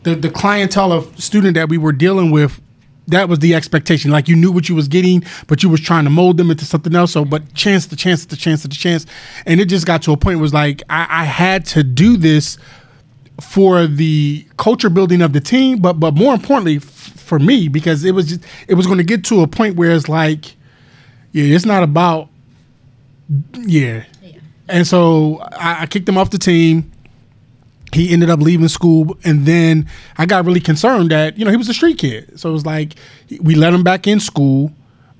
[0.05, 2.61] the the clientele of student that we were dealing with.
[3.09, 4.13] That was the expectation.
[4.13, 6.65] Like you knew what you was getting, but you was trying to mold them into
[6.65, 7.13] something else.
[7.13, 9.07] So, but chance to chance to chance to chance,
[9.45, 12.57] and it just got to a point was like I, I had to do this
[13.41, 16.79] for the culture building of the team, but but more importantly
[17.33, 19.93] for me because it was just it was going to get to a point where
[19.93, 20.55] it's like,
[21.33, 22.29] yeah, it's not about,
[23.55, 24.05] yeah,
[24.69, 26.93] and so I, I kicked him off the team.
[27.95, 31.57] He ended up leaving school, and then I got really concerned that you know he
[31.57, 32.39] was a street kid.
[32.39, 32.97] So it was like
[33.41, 34.71] we let him back in school.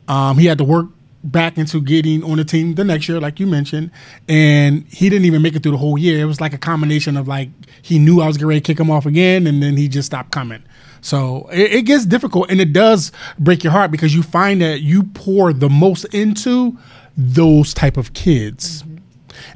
[0.07, 0.89] Um, he had to work
[1.25, 3.91] back into getting on the team the next year, like you mentioned,
[4.29, 6.21] and he didn't even make it through the whole year.
[6.21, 7.49] It was like a combination of like
[7.81, 10.31] he knew I was ready to kick him off again, and then he just stopped
[10.31, 10.63] coming.
[11.03, 14.81] So it, it gets difficult, and it does break your heart because you find that
[14.81, 16.79] you pour the most into
[17.17, 18.85] those type of kids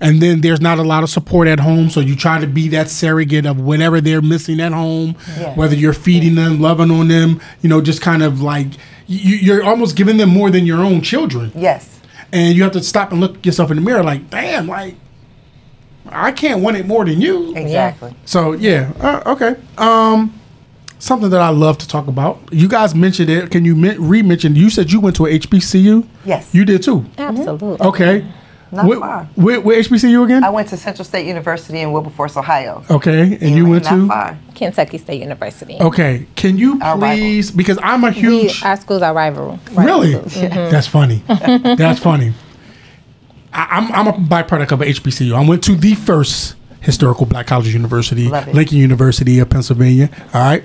[0.00, 2.68] and then there's not a lot of support at home so you try to be
[2.68, 5.54] that surrogate of whatever they're missing at home Yeah.
[5.54, 8.66] whether you're feeding them loving on them you know just kind of like
[9.06, 11.98] you, you're almost giving them more than your own children Yes.
[12.32, 14.96] and you have to stop and look yourself in the mirror like damn like
[16.08, 18.14] i can't want it more than you Exactly.
[18.26, 20.38] so yeah uh, okay um
[20.98, 24.56] something that i love to talk about you guys mentioned it can you men- re-mention
[24.56, 26.54] you said you went to a hbcu Yes.
[26.54, 27.76] you did too Absolutely.
[27.78, 27.86] Mm-hmm.
[27.88, 28.24] okay
[28.72, 29.24] Not where, far.
[29.36, 32.82] where, where hbcu again I went to Central State University in Wilberforce, Ohio.
[32.90, 34.38] Okay, and you went Not to far.
[34.54, 35.76] Kentucky State University.
[35.80, 37.16] Okay, can you Our rival.
[37.16, 39.58] please because I'm a We, huge our schools are rival.
[39.72, 40.14] really.
[40.14, 40.48] rival mm-hmm.
[40.48, 40.70] schools.
[40.72, 41.22] That's funny.
[41.28, 42.32] That's funny.
[43.52, 45.34] I, I'm I'm a byproduct of a HBCU.
[45.34, 50.10] I went to the first historical Black College University, Lincoln University of Pennsylvania.
[50.34, 50.64] All right.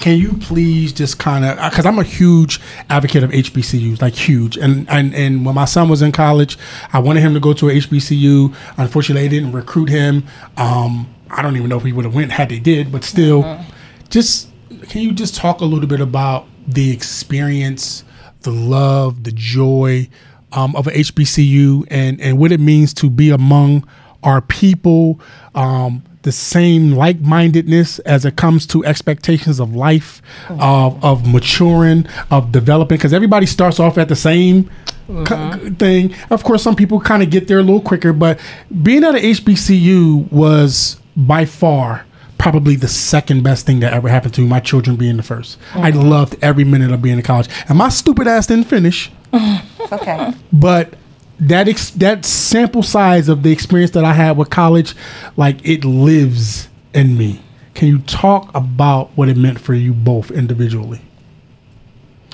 [0.00, 4.56] Can you please just kind of because I'm a huge advocate of HBCUs, like huge,
[4.56, 6.56] and and and when my son was in college,
[6.94, 8.54] I wanted him to go to a HBCU.
[8.78, 10.24] Unfortunately, they didn't recruit him.
[10.56, 13.62] Um, I don't even know if he would have went had they did, but still,
[14.08, 14.48] just
[14.88, 18.02] can you just talk a little bit about the experience,
[18.40, 20.08] the love, the joy
[20.52, 23.86] um, of a HBCU, and and what it means to be among
[24.22, 25.20] our people.
[25.54, 30.58] Um, the same like-mindedness as it comes to expectations of life, oh.
[30.60, 32.98] of, of maturing, of developing.
[32.98, 34.70] Because everybody starts off at the same
[35.06, 35.70] co- uh-huh.
[35.78, 36.14] thing.
[36.30, 38.38] Of course, some people kind of get there a little quicker, but
[38.82, 42.06] being at a HBCU was by far
[42.38, 44.46] probably the second best thing that ever happened to me.
[44.46, 46.02] My children being the 1st I uh-huh.
[46.02, 49.10] loved every minute of being in college, and my stupid ass didn't finish
[49.92, 50.32] Okay.
[50.52, 50.94] but
[51.40, 54.94] that ex- that sample size of the experience that I had with college,
[55.36, 57.40] like it lives in me.
[57.74, 61.00] Can you talk about what it meant for you both individually?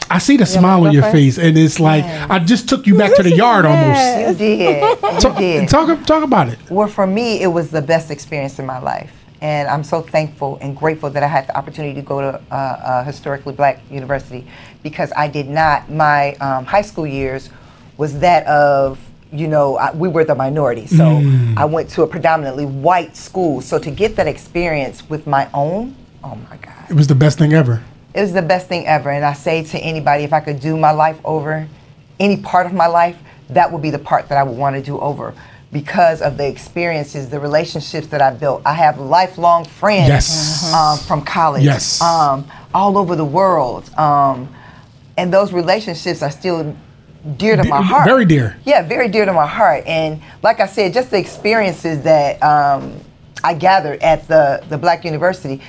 [0.08, 1.14] I see the smile on your first?
[1.14, 4.18] face, and it's like I just took you back to the yard almost.
[4.18, 4.82] You did.
[4.82, 5.68] You Talk, did.
[5.68, 6.58] talk talk about it.
[6.70, 9.12] Well, for me, it was the best experience in my life.
[9.40, 12.80] And I'm so thankful and grateful that I had the opportunity to go to uh,
[12.84, 14.46] a historically black university
[14.82, 17.50] because I did not, my um, high school years
[17.96, 18.98] was that of,
[19.32, 20.86] you know, I, we were the minority.
[20.86, 21.22] So
[21.56, 23.60] I went to a predominantly white school.
[23.60, 27.38] So to get that experience with my own, oh my God It was the best
[27.38, 27.82] thing ever.
[28.14, 29.10] it was the best thing ever.
[29.10, 31.66] And I say to anybody, if I could do my life over,
[32.20, 33.16] any part of my life,
[33.50, 35.34] that would be the part that I would want to do over
[35.72, 38.62] because of the experiences, the relationships that I built.
[38.64, 40.72] I have lifelong friends Yes.
[40.72, 42.00] um, from college, Yes.
[42.00, 43.90] um, all over the world.
[43.98, 44.48] Um,
[45.18, 46.74] and those relationships are still
[47.36, 48.06] dear to my heart.
[48.06, 48.56] very dear.
[48.64, 49.84] Yeah, very dear to my heart.
[49.86, 53.00] And like I said, just the experiences that um,
[53.42, 55.60] I gathered at the, the Black University,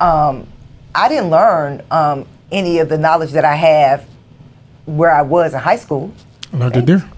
[0.00, 0.46] um,
[0.94, 4.06] I didn't learn um, any of the knowledge that I have
[4.86, 6.12] where I was in high school.
[6.52, 7.10] I learned it there.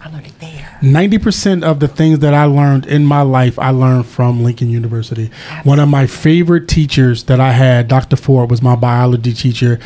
[0.00, 0.78] I learned it there.
[0.82, 4.68] Ninety percent of the things that I learned in my life, I learned from Lincoln
[4.68, 5.30] University.
[5.62, 8.16] One of my favorite teachers that I had, Dr.
[8.16, 9.80] Ford, was my biology teacher.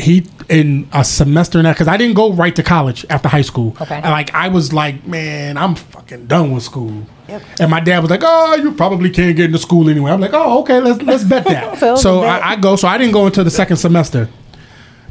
[0.00, 3.76] He in a semester now because I didn't go right to college after high school.
[3.80, 3.96] Okay.
[3.96, 7.06] And, like I was like, man, I'm fucking done with school.
[7.28, 7.42] Yep.
[7.60, 10.32] And my dad was like, "Oh, you probably can't get into school anyway." I'm like,
[10.32, 12.20] "Oh, okay, let's let's bet that." So so.
[12.20, 12.76] I, I go.
[12.76, 14.28] So I didn't go until the second semester.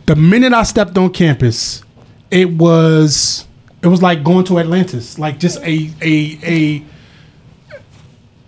[0.05, 1.83] The minute I stepped on campus,
[2.31, 3.45] it was
[3.83, 6.83] it was like going to Atlantis, like just a a a.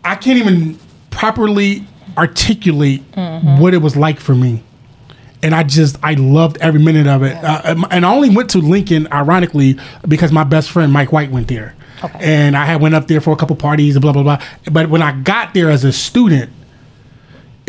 [0.04, 0.80] I can't even
[1.12, 1.86] properly
[2.18, 3.60] articulate mm-hmm.
[3.60, 4.64] what it was like for me,
[5.42, 7.36] and I just I loved every minute of it.
[7.44, 9.78] Uh, and- I only went to Lincoln, ironically,
[10.08, 12.20] because my best friend Mike White went there, Okay.
[12.22, 14.40] and I had went up there for a couple parties and blah blah blah.
[14.72, 16.50] But when I got there as a student,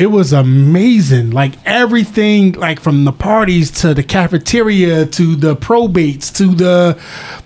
[0.01, 1.31] it was amazing.
[1.31, 6.99] Like everything, like from the parties to the cafeteria to the probates to the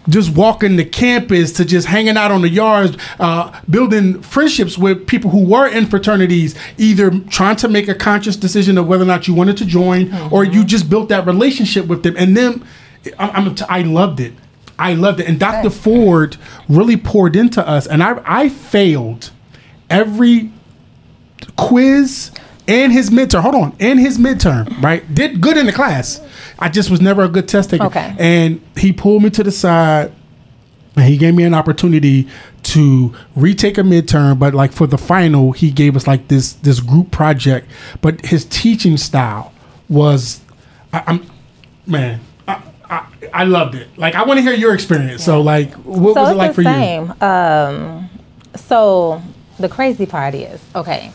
[0.09, 5.05] just walking the campus to just hanging out on the yards, uh, building friendships with
[5.09, 9.07] people who were in fraternities, either trying to make a conscious decision of whether or
[9.07, 12.15] not you wanted to join or you just built that relationship with them.
[12.17, 12.65] And then
[13.19, 14.33] I'm, I'm I loved it.
[14.79, 15.27] I loved it.
[15.27, 15.71] And Dr.
[15.71, 16.37] Ford
[16.69, 17.89] really poured into us.
[17.89, 19.33] And I, I failed
[19.91, 20.53] every
[21.57, 22.31] quiz
[22.67, 23.43] and his midterm.
[23.43, 25.15] Hold on, and his midterm, right?
[25.15, 26.21] Did good in the class.
[26.59, 27.85] I just was never a good test taker.
[27.85, 28.15] Okay.
[28.19, 30.13] And he pulled me to the side
[30.97, 32.29] and he gave me an opportunity
[32.63, 36.81] to retake a midterm, but like for the final, he gave us like this this
[36.81, 37.69] group project.
[38.01, 39.53] But his teaching style
[39.89, 40.41] was,
[40.93, 41.27] I, I'm,
[41.87, 43.89] man, I, I, I loved it.
[43.99, 45.25] Like I want to hear your experience.
[45.25, 46.69] So like, what so was it like for you?
[46.69, 47.15] same.
[47.21, 48.09] Um,
[48.57, 49.21] so
[49.59, 51.13] the crazy part is, okay.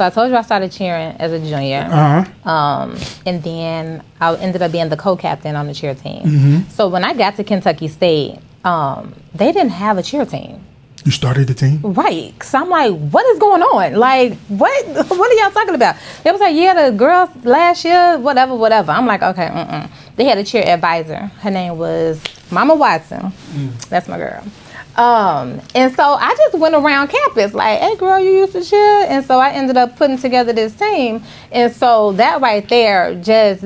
[0.00, 2.50] So I told you I started cheering as a junior, Uh huh.
[2.50, 2.96] um,
[3.26, 6.22] and then I ended up being the co-captain on the cheer team.
[6.22, 6.70] Mm-hmm.
[6.70, 10.64] So when I got to Kentucky State, um, they didn't have a cheer team.
[11.04, 11.80] You started the team.
[11.82, 12.32] Right.
[12.42, 13.96] So I'm like, what is going on?
[13.96, 15.96] Like, what what are y'all talking about?
[16.24, 18.92] They was like, yeah, the girls last year, whatever, whatever.
[18.92, 19.90] I'm like, okay, mm-mm.
[20.16, 21.26] They had a cheer advisor.
[21.44, 23.32] Her name was Mama Watson.
[23.90, 24.42] That's my girl.
[24.96, 29.06] Um, and so I just went around campus like, hey girl, you used to cheer.
[29.08, 31.22] And so I ended up putting together this team.
[31.52, 33.64] And so that right there just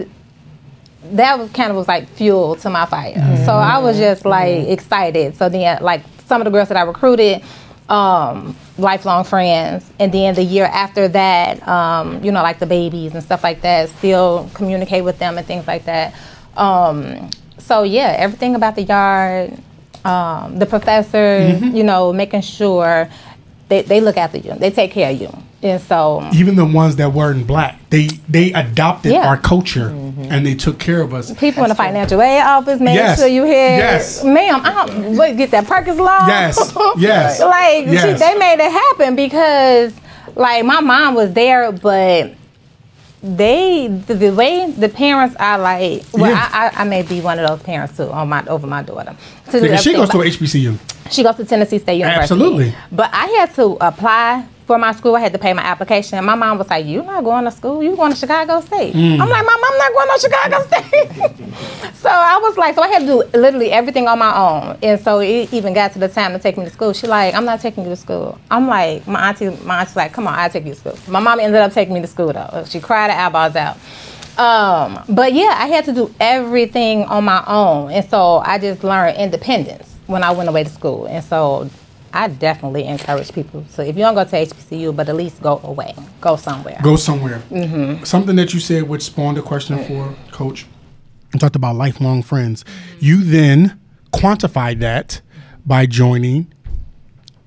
[1.13, 3.15] that was kind of was like fuel to my fire.
[3.45, 5.37] So I was just like excited.
[5.37, 7.43] So then like some of the girls that I recruited,
[7.89, 13.15] um, lifelong friends, and then the year after that, um, you know, like the babies
[13.15, 16.15] and stuff like that, still communicate with them and things like that.
[16.57, 19.59] Um, so yeah, everything about the yard,
[20.05, 23.09] um, the professors, you know, making sure
[23.69, 25.31] they, they look after you, they take care of you,
[25.63, 29.27] and so even the ones that weren't black, they they adopted Yeah.
[29.27, 31.33] our culture and they took care of us.
[31.39, 33.19] people in the financial aid office make Yes.
[33.19, 33.77] sure you here.
[33.79, 34.23] Yes.
[34.25, 36.27] Ma'am, I don't what, get that Perkins law.
[36.27, 36.57] Yes.
[36.99, 37.41] Yes.
[37.41, 38.03] like Yes.
[38.21, 39.93] she, they made it happen because
[40.37, 42.33] like my mom was there, but
[43.25, 46.49] they the, the way the parents are like well Yeah.
[46.53, 49.17] I, I, I may be one of those parents too on my over my daughter
[49.47, 50.79] Because she goes to HBCU.
[51.11, 52.23] she goes to Tennessee State University.
[52.23, 52.75] Absolutely.
[52.93, 55.17] But I had to apply for my school.
[55.17, 56.19] I had to pay my application.
[56.19, 57.83] And my mom was like, "You're not going to school.
[57.83, 59.21] You're going to Chicago State." Mm.
[59.21, 62.89] I'm like, "Mom, I'm not going to Chicago State." so I was like, so I
[62.89, 64.79] had to do literally everything on my own.
[64.83, 66.93] And so it even got to the time to take me to school.
[66.93, 70.13] She like, "I'm not taking you to school." I'm like, my auntie, my auntie's like,
[70.13, 72.33] "Come on, I'll take you to school." My mom ended up taking me to school
[72.33, 72.65] though.
[72.69, 73.79] She cried her eyeballs out.
[74.37, 78.83] Um, but yeah, I had to do everything on my own, and so I just
[78.83, 81.07] learned independence when I went away to school.
[81.07, 81.71] And so
[82.15, 83.65] I definitely encourage people.
[83.69, 86.79] So if you don't go to HBCU, but at least go away, go somewhere.
[86.81, 87.43] Go somewhere.
[87.51, 88.05] Mm-hmm.
[88.05, 90.65] Something that you said which spawned a question for Coach.
[91.33, 92.63] You talked about lifelong friends.
[92.63, 93.05] Mm-hmm.
[93.05, 93.81] You then
[94.13, 95.23] quantified that
[95.67, 96.53] by joining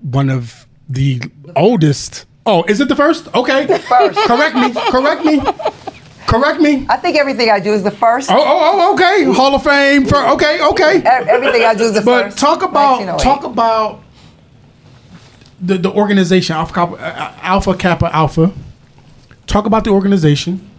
[0.02, 1.22] one of the
[1.56, 2.26] oldest.
[2.46, 3.34] Oh, is it the first?
[3.34, 3.68] Okay.
[3.68, 4.20] First.
[4.20, 4.74] Correct me.
[4.92, 5.42] Correct me.
[6.28, 6.86] Correct me.
[6.90, 8.30] I think everything I do is the first.
[8.30, 9.24] Oh, oh, oh, okay.
[9.32, 10.06] Hall of Fame.
[10.06, 11.02] For, okay, okay.
[11.06, 12.38] Everything I do is the But first.
[12.38, 14.02] talk about talk oh about
[15.62, 18.52] the the organization Alpha Kappa, uh, Alpha Kappa Alpha.
[19.48, 20.70] Talk about the organization.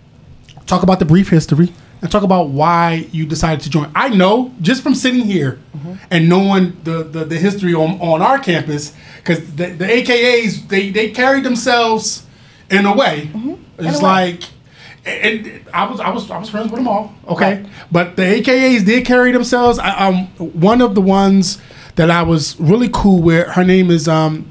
[0.67, 1.73] Talk about the brief history,
[2.03, 3.91] and talk about why you decided to join.
[3.95, 5.93] I know just from sitting here Mm-hmm.
[6.11, 10.91] and knowing the, the, the history on, on our campus, because the, the AKAs they
[10.91, 12.27] they carry themselves
[12.71, 13.23] in a way.
[13.23, 13.79] It's Mm-hmm.
[13.79, 14.01] way.
[14.03, 14.43] like.
[15.07, 17.15] And I was I was I was friends with them all.
[17.29, 17.67] Okay, Right.
[17.91, 19.79] but the AKAs did carry themselves.
[19.79, 21.59] I, um, one of the ones
[21.95, 23.47] that I was really cool with.
[23.49, 24.47] Her name is um,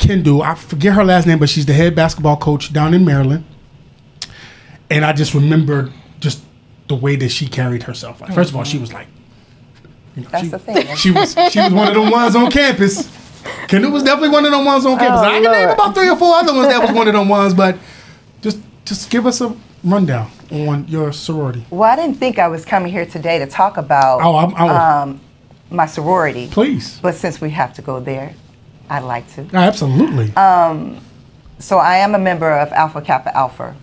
[0.00, 0.42] Kendall.
[0.42, 3.44] I forget her last name, but she's the head basketball coach down in Maryland.
[4.90, 6.42] And I just remember just
[6.88, 8.20] the way that she carried herself.
[8.20, 9.06] Like, first of all, she was like,
[10.16, 10.96] you know, That's she, the thing.
[10.96, 13.08] She was she was one of the ones on campus.
[13.68, 15.20] Kendall was definitely one of them ones on campus.
[15.20, 17.28] Oh, I can name about three or four other ones that was one of them
[17.28, 17.78] ones, but
[18.40, 22.64] just just give us a rundown on your sorority, Well, I didn't think I was
[22.64, 25.20] coming here today to talk about Oh, I'm- I- um,
[25.70, 26.48] my sorority.
[26.48, 26.98] please.
[27.00, 28.34] But since we have to go there,
[28.90, 29.46] I'd like to.
[29.52, 30.34] Absolutely.
[30.34, 31.00] Um,
[31.60, 33.76] so I am a member of Alpha Kappa Alpha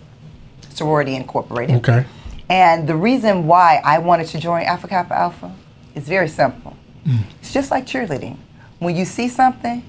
[0.70, 1.76] Sorority Incorporated.
[1.76, 2.04] okay.
[2.50, 5.54] And the reason why I wanted to join Alpha Kappa Alpha
[5.94, 6.76] is very simple.
[7.04, 7.20] Mm.
[7.40, 8.36] It's just like cheerleading.
[8.78, 9.82] When you see something,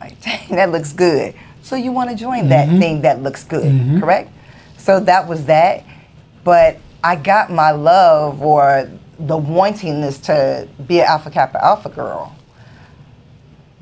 [0.00, 1.34] like, dang, that looks good.
[1.62, 2.78] So you want to join that mm-hmm.
[2.78, 4.00] thing that looks good, mm-hmm.
[4.00, 4.30] correct?
[4.78, 5.84] So that was that.
[6.42, 12.34] But I got my love or the wantingness to be an Alpha Kappa Alpha girl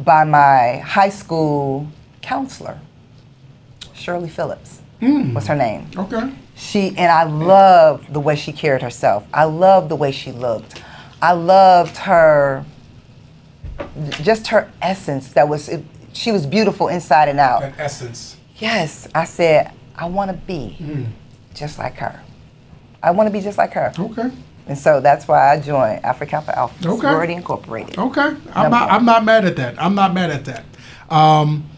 [0.00, 1.86] by my high school
[2.22, 2.78] counselor,
[3.94, 5.34] Shirley Phillips hmm.
[5.34, 5.88] was her name.
[5.96, 6.32] Okay.
[6.54, 9.26] She and I loved the way she carried herself.
[9.32, 10.82] I loved the way she looked.
[11.20, 12.64] I loved her,
[14.22, 15.32] just her essence.
[15.32, 17.60] That was it, she was beautiful inside and out.
[17.60, 18.36] That essence.
[18.56, 21.04] Yes, I said I want to be hmm.
[21.54, 22.22] just like her.
[23.02, 23.92] I want to be just like her.
[23.98, 24.30] Okay.
[24.68, 27.00] And so that's why I joined Alpha Kappa Alpha Okay.
[27.00, 27.98] Sorority Incorporated.
[27.98, 28.20] Okay.
[28.20, 28.88] I'm Number not.
[28.88, 28.90] one.
[28.96, 29.80] I'm not mad at that.
[29.80, 30.64] I'm not mad at that.
[31.08, 31.68] Um,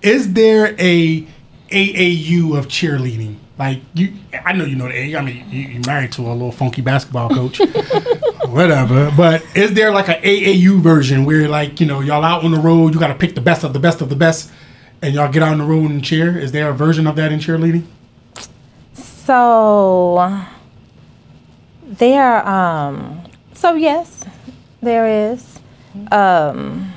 [0.00, 1.26] is there a
[1.70, 3.36] AAU of cheerleading?
[3.58, 4.12] Like you,
[4.46, 7.28] I know you know the I mean, you, you're married to a little funky basketball
[7.28, 7.58] coach,
[8.46, 9.12] whatever.
[9.16, 12.60] But is there like an AAU version where like you know y'all out on the
[12.60, 14.50] road, you got to pick the best of the best of the best,
[15.02, 16.38] and y'all get out on the road and cheer?
[16.38, 17.82] Is there a version of that in cheerleading?
[18.94, 20.18] So
[21.88, 23.22] there, um,
[23.54, 24.24] so yes,
[24.82, 25.58] there is.
[26.12, 26.92] Um,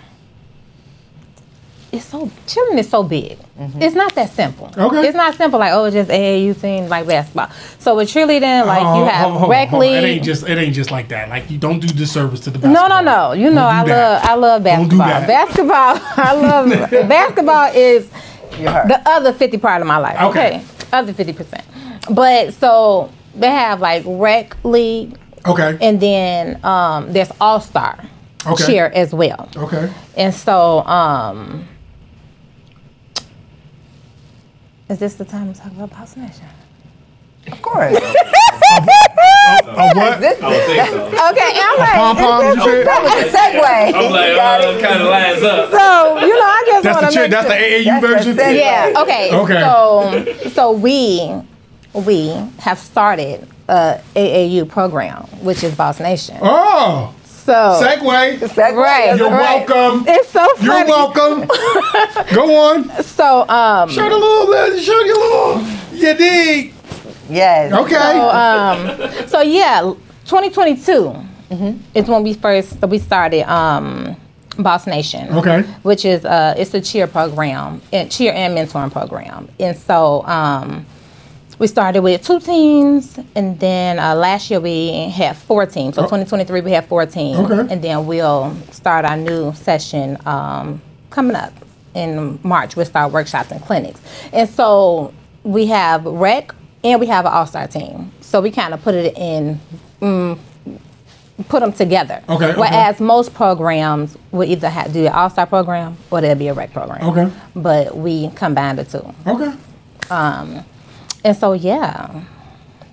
[1.92, 3.38] it's so children is so big.
[3.80, 4.72] It's not that simple.
[4.78, 5.08] Okay.
[5.08, 7.50] It's not simple like oh, it's just AAU team like basketball.
[7.80, 9.90] So with cheerleading, like Oh, you have hold- hold- rec hold on.
[9.90, 10.48] It ain't just.
[10.48, 11.28] It ain't just like that.
[11.30, 13.04] Like you don't do disservice to the No, basketball.
[13.04, 13.28] no, no.
[13.30, 13.34] no.
[13.34, 14.24] You know, Don't I that.
[14.24, 15.28] love, I love Don't do basketball.
[15.28, 15.28] that.
[15.28, 18.10] Basketball, I love basketball is
[18.52, 20.22] the other fifty part of my life.
[20.30, 20.58] Okay.
[20.58, 20.64] Okay,
[20.94, 21.66] other fifty percent.
[22.10, 25.78] But so they have like rec league, Okay.
[25.82, 28.00] and then um, there's all star
[28.46, 28.66] Okay.
[28.66, 29.50] cheer as well.
[29.56, 29.92] okay.
[30.18, 31.68] And so, um,
[34.90, 36.46] is this the time to talk about Boss Nation?
[37.52, 37.98] Of course.
[37.98, 40.20] A what?
[40.22, 41.06] This- I would think so.
[41.08, 42.46] Okay, I'm like, Pom pom.
[42.46, 42.88] You said.
[42.88, 43.94] that was a segue.
[43.96, 44.82] I'm like, You got it.
[44.82, 45.72] kind of lines up.
[45.72, 47.22] so you know, I just That's want the to cheer.
[47.24, 48.38] make That's the AAU That's version.
[48.38, 48.60] segue.
[48.60, 48.94] Yeah.
[49.02, 49.36] Okay.
[49.36, 50.44] Okay.
[50.44, 51.20] So, so we
[51.94, 52.30] we
[52.60, 56.38] have started a AAU program, which is Boss Nation.
[56.42, 58.38] Oh, So segue.
[58.40, 58.76] Segue.
[58.76, 59.68] right, You're right.
[59.68, 60.06] welcome.
[60.08, 60.66] It's so funny.
[60.66, 61.48] You're welcome.
[62.36, 63.04] Go on.
[63.04, 65.62] So um, Show the little, show your little.
[65.94, 66.74] You dig?
[67.30, 67.74] Yes.
[67.74, 67.96] Okay.
[67.96, 69.82] so um, so yeah,
[70.26, 71.78] 2022 mm-hmm.
[71.96, 74.16] is when we first we started um,
[74.58, 75.34] Boss Nation.
[75.34, 75.62] Okay.
[75.84, 79.50] which is uh, it's a cheer program, and cheer and mentoring program.
[79.60, 80.86] And so um,
[81.62, 85.94] we started with two teams, and then uh, last year we had four teams.
[85.94, 87.72] So 2023 we have four teams, Okay.
[87.72, 90.82] and then we'll start our new session um,
[91.12, 91.54] coming up
[91.94, 92.76] in March.
[92.76, 94.02] We'll start workshops and clinics,
[94.34, 96.52] and so we have rec
[96.84, 98.12] and we have an all star team.
[98.22, 99.60] So we kind of put it in.
[100.02, 100.40] Mm,
[101.50, 102.22] Put them together.
[102.30, 102.60] Okay, okay.
[102.60, 106.54] Whereas most programs will either have do an all star program or there'll be a
[106.54, 107.02] rec program.
[107.10, 107.32] Okay.
[107.56, 109.14] But we combine the two.
[109.26, 109.52] Okay.
[111.24, 112.24] And so yeah,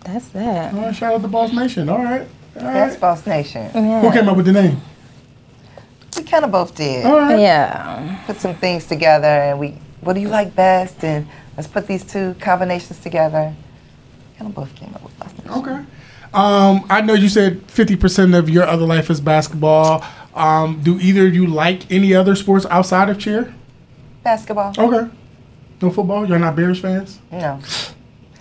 [0.04, 0.74] that's that.
[0.74, 1.88] All right, shout out to Boss Nation.
[1.88, 2.26] All right.
[2.56, 3.00] All That's right.
[3.00, 3.70] Boss Nation.
[3.70, 4.80] Who came up with the name?
[6.16, 7.06] We kind of both did.
[7.06, 7.38] All right.
[7.38, 8.22] Yeah.
[8.26, 9.78] Put some things together, and we.
[10.00, 11.02] What do you like best?
[11.04, 13.54] And let's put these two combinations together.
[14.38, 15.50] Kind of both came up with Boss Nation.
[15.50, 15.84] Okay.
[16.32, 20.04] Um, I know you said 50% of your other life is basketball.
[20.34, 23.54] Um, do either of you like any other sports outside of cheer?
[24.22, 24.74] Basketball.
[24.78, 25.10] Okay.
[25.80, 26.28] No football?
[26.28, 27.18] You're not Bears fans?
[27.32, 27.60] No.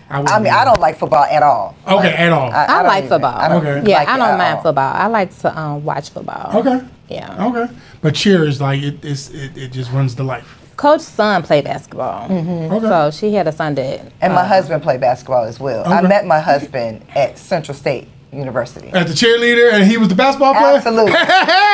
[0.09, 1.75] I, I mean, I don't like football at all.
[1.87, 2.49] Okay, at all.
[2.51, 3.35] I, don't like even- football.
[3.37, 3.89] I don't Okay.
[3.91, 4.63] Yeah, like I don't mind all.
[4.63, 4.93] football.
[4.93, 6.57] I like to um, watch football.
[6.59, 6.85] Okay.
[7.09, 7.45] Yeah.
[7.47, 7.73] Okay.
[8.01, 10.57] But cheer is like, it, it's, it, it just runs the life.
[10.77, 12.79] Coach's son played basketball, Okay.
[12.87, 14.11] so she had a son that.
[14.21, 15.83] And my uh, husband played basketball as well.
[15.91, 18.07] I met my husband at Central State
[18.37, 18.89] University.
[18.89, 20.77] As the cheerleader, and he was the basketball player?
[20.77, 21.13] Absolutely.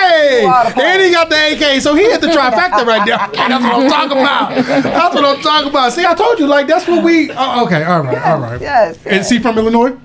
[0.04, 0.46] Hey!
[0.46, 3.18] And he got the AK, so he hit the trifecta right there.
[3.34, 4.56] That's what I'm talking about.
[4.84, 5.94] That's what I'm talking about.
[5.94, 7.32] See, I told you, like, that's what we.
[7.32, 8.60] Oh, okay, all right, all right.
[8.60, 9.26] Yes, yes.
[9.26, 9.98] Is he from Illinois?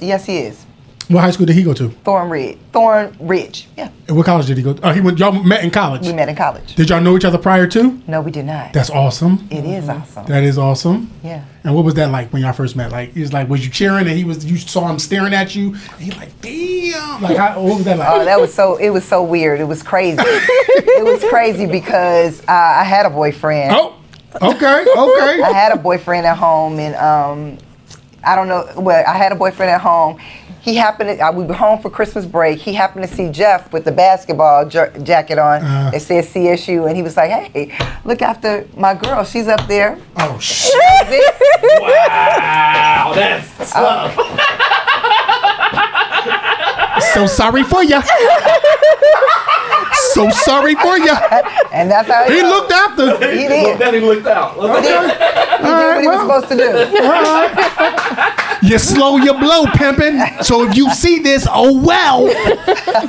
[0.00, 0.65] Yes, he is.
[1.08, 1.88] What high school did he go to?
[1.88, 2.58] Thornridge.
[2.72, 3.68] Thorn Ridge.
[3.76, 3.90] Yeah.
[4.08, 4.88] And what college did he go to?
[4.88, 6.02] Oh, he went, y'all met in college.
[6.02, 6.74] We met in college.
[6.74, 8.02] Did y'all know each other prior to?
[8.08, 8.72] No, we did not.
[8.72, 9.46] That's awesome.
[9.50, 10.26] it is awesome.
[10.26, 11.10] That is awesome.
[11.22, 11.44] Yeah.
[11.62, 12.90] And what was that like when y'all first met?
[12.90, 15.54] Like, he was like, was you cheering and he was, you saw him staring at
[15.54, 15.74] you?
[15.74, 17.22] And he like, damn.
[17.22, 18.08] Like, how, what was that like?
[18.10, 18.76] Oh, that was so.
[18.76, 19.60] It was so weird.
[19.60, 20.18] It was crazy.
[20.20, 23.74] it was crazy because uh, I had a boyfriend.
[23.74, 23.94] oh,
[24.34, 25.42] okay, okay.
[25.42, 27.58] I had a boyfriend at home, and um,
[28.24, 28.68] I don't know.
[28.76, 30.20] Well, I had a boyfriend at home.
[30.66, 31.16] He happened.
[31.16, 32.58] To, uh, we were home for Christmas break.
[32.58, 35.62] He happened to see Jeff with the basketball jer- jacket on.
[35.62, 35.92] Uh.
[35.94, 37.72] It said CSU, and he was like, "Hey,
[38.04, 39.22] look after my girl.
[39.22, 40.72] She's up there." Oh, shit.
[41.80, 44.16] Wow, that's tough.
[47.16, 48.02] So sorry for ya.
[50.12, 51.16] so sorry for ya.
[51.72, 52.50] And that's how He goes.
[52.50, 53.06] looked after.
[53.34, 53.78] He Well, did.
[53.78, 54.54] then he looked out.
[54.54, 56.42] He did what he was well.
[56.42, 56.56] supposed to
[58.60, 58.68] do.
[58.68, 60.20] You slow your blow, pimping.
[60.42, 62.26] So if you see this, oh well.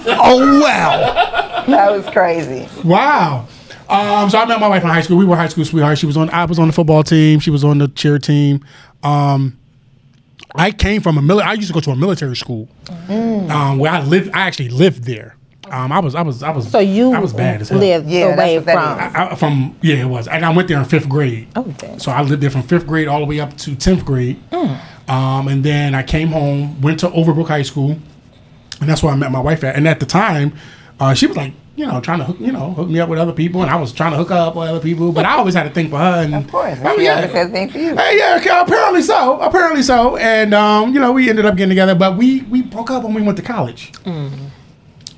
[0.07, 1.65] Oh well.
[1.67, 2.67] That was crazy.
[2.83, 3.47] Wow.
[3.89, 5.17] Um, so I met my wife in high school.
[5.17, 5.99] We were high school sweethearts.
[5.99, 6.29] She was on.
[6.29, 7.39] I was on the football team.
[7.39, 8.63] She was on the cheer team.
[9.03, 9.57] Um,
[10.57, 11.51] I came from a military.
[11.51, 12.67] I used to go to a military school,
[13.09, 14.31] um, where I lived.
[14.33, 15.35] I actually lived there.
[15.69, 16.15] Um, I was.
[16.15, 16.43] I was.
[16.43, 16.69] I was.
[16.69, 17.77] So you I was bad as hell.
[17.79, 18.77] lived Yeah, away from.
[18.77, 21.47] I, I- from yeah, it was, and I went there in fifth grade.
[21.55, 21.97] Okay.
[21.97, 24.39] So I lived there from fifth grade all the way up to tenth grade,
[25.07, 27.91] um, and then I came home, went to Overbrook High School,
[28.79, 29.75] and that's where I met my wife at.
[29.75, 30.53] And at the time,
[30.99, 33.19] uh, she was like, you know, trying to hook, you know, hook me up with
[33.19, 35.53] other people, and I was trying to hook up with other people, but I always
[35.53, 36.23] had a thing for her.
[36.23, 36.77] And, Of course.
[36.79, 36.89] Yeah.
[37.21, 37.95] always thing for you.
[37.95, 39.39] Hey, yeah, apparently so.
[39.39, 40.17] Apparently so.
[40.17, 43.13] And um, you know, we ended up getting together, but we we broke up when
[43.13, 43.91] we went to college.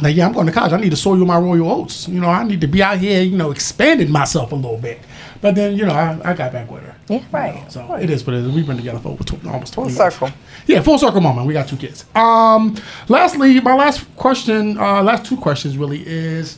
[0.01, 0.71] Like, yeah, I'm going to college.
[0.71, 2.07] I need to soil my royal oats.
[2.07, 4.99] You know, I need to be out here, you know, expanding myself a little bit.
[5.41, 6.95] But then, you know, I, I got back with her.
[7.07, 7.23] Yeah.
[7.31, 7.71] Right.
[7.71, 8.51] So it is what it is.
[8.51, 10.13] We've been together for over tw- almost 20 Full years.
[10.15, 10.29] circle.
[10.67, 11.47] Yeah, full circle moment.
[11.47, 12.03] We got two kids.
[12.13, 12.75] Um,
[13.07, 16.57] lastly, my last question, uh, last two questions really is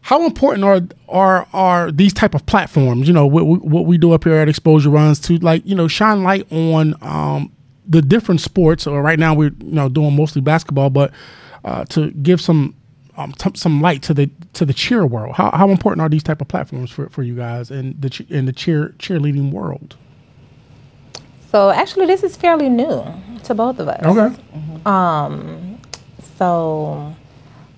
[0.00, 3.06] how important are are are these type of platforms?
[3.08, 5.74] You know, what, we- what we do up here at Xposure Runs to like you
[5.74, 7.52] know shine light on um,
[7.86, 8.86] the different sports.
[8.86, 11.10] Or right now we're you know doing mostly basketball, but
[11.64, 12.74] uh, to give some
[13.16, 15.34] um, t- some light to the to the cheer world.
[15.34, 18.46] How, how important are these type of platforms for, for you guys in the in
[18.46, 19.96] the cheer cheerleading world?
[21.50, 23.04] So actually, this is fairly new
[23.44, 24.04] to both of us.
[24.04, 24.34] Okay.
[24.86, 25.78] Um.
[26.36, 27.14] So,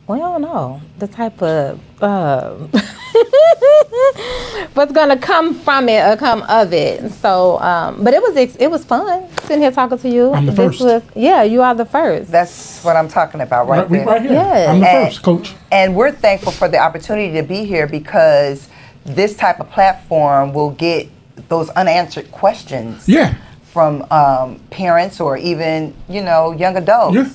[0.07, 2.55] we don't know the type of uh,
[4.75, 7.13] what's gonna come from it or come of it.
[7.13, 10.33] So, um, but it was it was fun sitting here talking to you.
[10.33, 10.81] I'm the This first.
[10.81, 12.31] was- yeah, you are the first.
[12.31, 14.07] That's what I'm talking about right, Right, we there.
[14.07, 14.33] right here.
[14.33, 14.71] Yeah.
[14.73, 15.55] I'm the And- first coach.
[15.71, 18.69] And we're thankful for the opportunity to be here because
[19.05, 21.09] this type of platform will get
[21.49, 23.35] those unanswered questions Yeah.
[23.73, 27.27] from um, parents or even, you know, young adults, Yeah.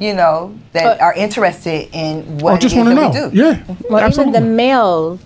[0.00, 3.24] you know, that But- are interested in what I just is want to that know.
[3.26, 3.36] we do.
[3.36, 3.56] Yeah.
[3.90, 4.38] Well, absolutely.
[4.38, 5.20] even the males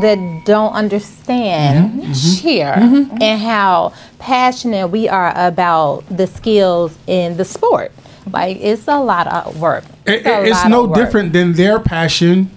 [0.00, 2.40] that don't understand Mm-hmm.
[2.42, 2.72] cheer
[3.20, 7.92] and how passionate we are about the skills in the sport.
[8.32, 9.84] Like it's a lot of work.
[10.06, 10.94] It- a it- it's no work.
[10.94, 12.50] different than their passion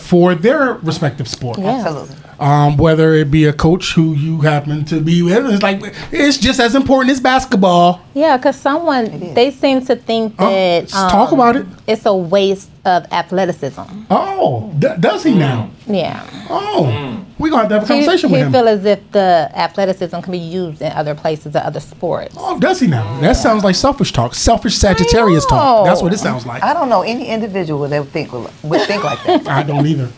[0.00, 1.58] for their respective sport.
[1.58, 1.70] Yeah.
[1.86, 2.16] Absolutely.
[2.40, 6.38] Um, whether it be a coach who you happen to be with, it's like it's
[6.38, 8.00] just as important as basketball.
[8.14, 11.66] Yeah, because someone they seem to think Oh, that let's talk um, about it.
[11.86, 13.82] It's a waste of athleticism.
[14.10, 15.70] Oh, d- does he now?
[15.86, 18.52] Yeah, Oh, we're gonna have to have a conversation he with him.
[18.52, 22.34] feel as if the athleticism can be used in other places, or other sports.
[22.38, 23.20] Oh, does he now?
[23.20, 25.84] That sounds like selfish talk, selfish Sagittarius talk.
[25.86, 26.62] That's what it sounds like.
[26.62, 29.46] I don't know any individual that would think would think like that.
[29.48, 30.08] I don't either.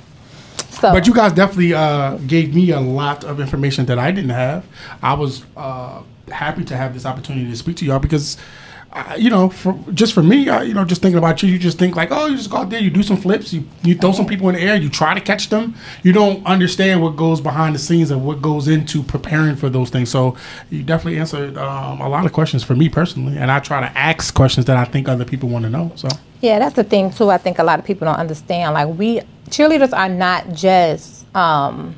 [0.70, 4.30] So, But you guys definitely uh, gave me a lot of information that I didn't
[4.30, 4.64] have.
[5.02, 8.36] I was uh, happy to have this opportunity to speak to y'all because,
[9.16, 11.78] you know, for, just for me, uh, you know, just thinking about you, you just
[11.78, 14.12] think like, oh, you just go out there, you do some flips, you, you throw
[14.12, 15.74] some people in the air, you try to catch them.
[16.02, 19.90] You don't understand what goes behind the scenes and what goes into preparing for those
[19.90, 20.10] things.
[20.10, 20.36] So
[20.70, 23.98] you definitely answered um, a lot of questions for me personally, and I try to
[23.98, 25.92] ask questions that I think other people want to know.
[25.94, 26.08] So
[26.40, 27.30] Yeah, that's the thing too.
[27.30, 28.74] I think a lot of people don't understand.
[28.74, 31.96] Like we cheerleaders are not just um,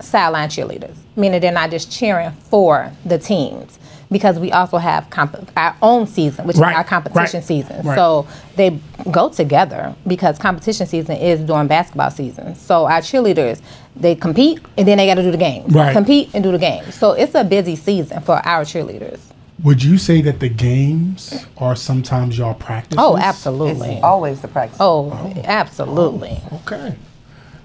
[0.00, 3.78] sideline cheerleaders, meaning they're not just cheering for the teams.
[4.10, 7.86] Because we also have comp- our own season, which Right, is our competition right, season.
[7.86, 7.94] right.
[7.94, 8.78] So they
[9.10, 12.54] go together because competition season is during basketball season.
[12.54, 13.60] So our cheerleaders,
[13.94, 15.74] they compete and then they got to do the games.
[15.74, 15.92] Right.
[15.92, 16.94] Compete and do the games.
[16.94, 19.20] So it's a busy season for our cheerleaders.
[19.62, 22.96] would you say that the games are sometimes y'all practice?
[22.98, 23.88] Oh, absolutely.
[23.94, 24.78] It's always the practice.
[24.80, 25.10] Oh,
[25.44, 26.40] absolutely.
[26.52, 26.94] Oh, okay.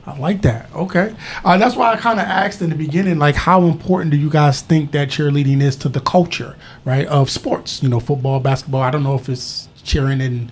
[0.06, 0.70] I like that.
[0.74, 1.16] Okay.
[1.46, 4.30] Uh, that's why I kind of asked in the beginning, like, how important do you
[4.30, 7.82] guys think that cheerleading is to the culture, right, of sports?
[7.82, 8.82] You know, football, basketball.
[8.82, 10.52] I don't know if it's cheering in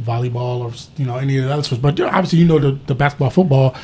[0.00, 2.94] volleyball or, you know, any of the other sports, but obviously you know the, the
[2.94, 3.76] basketball, football.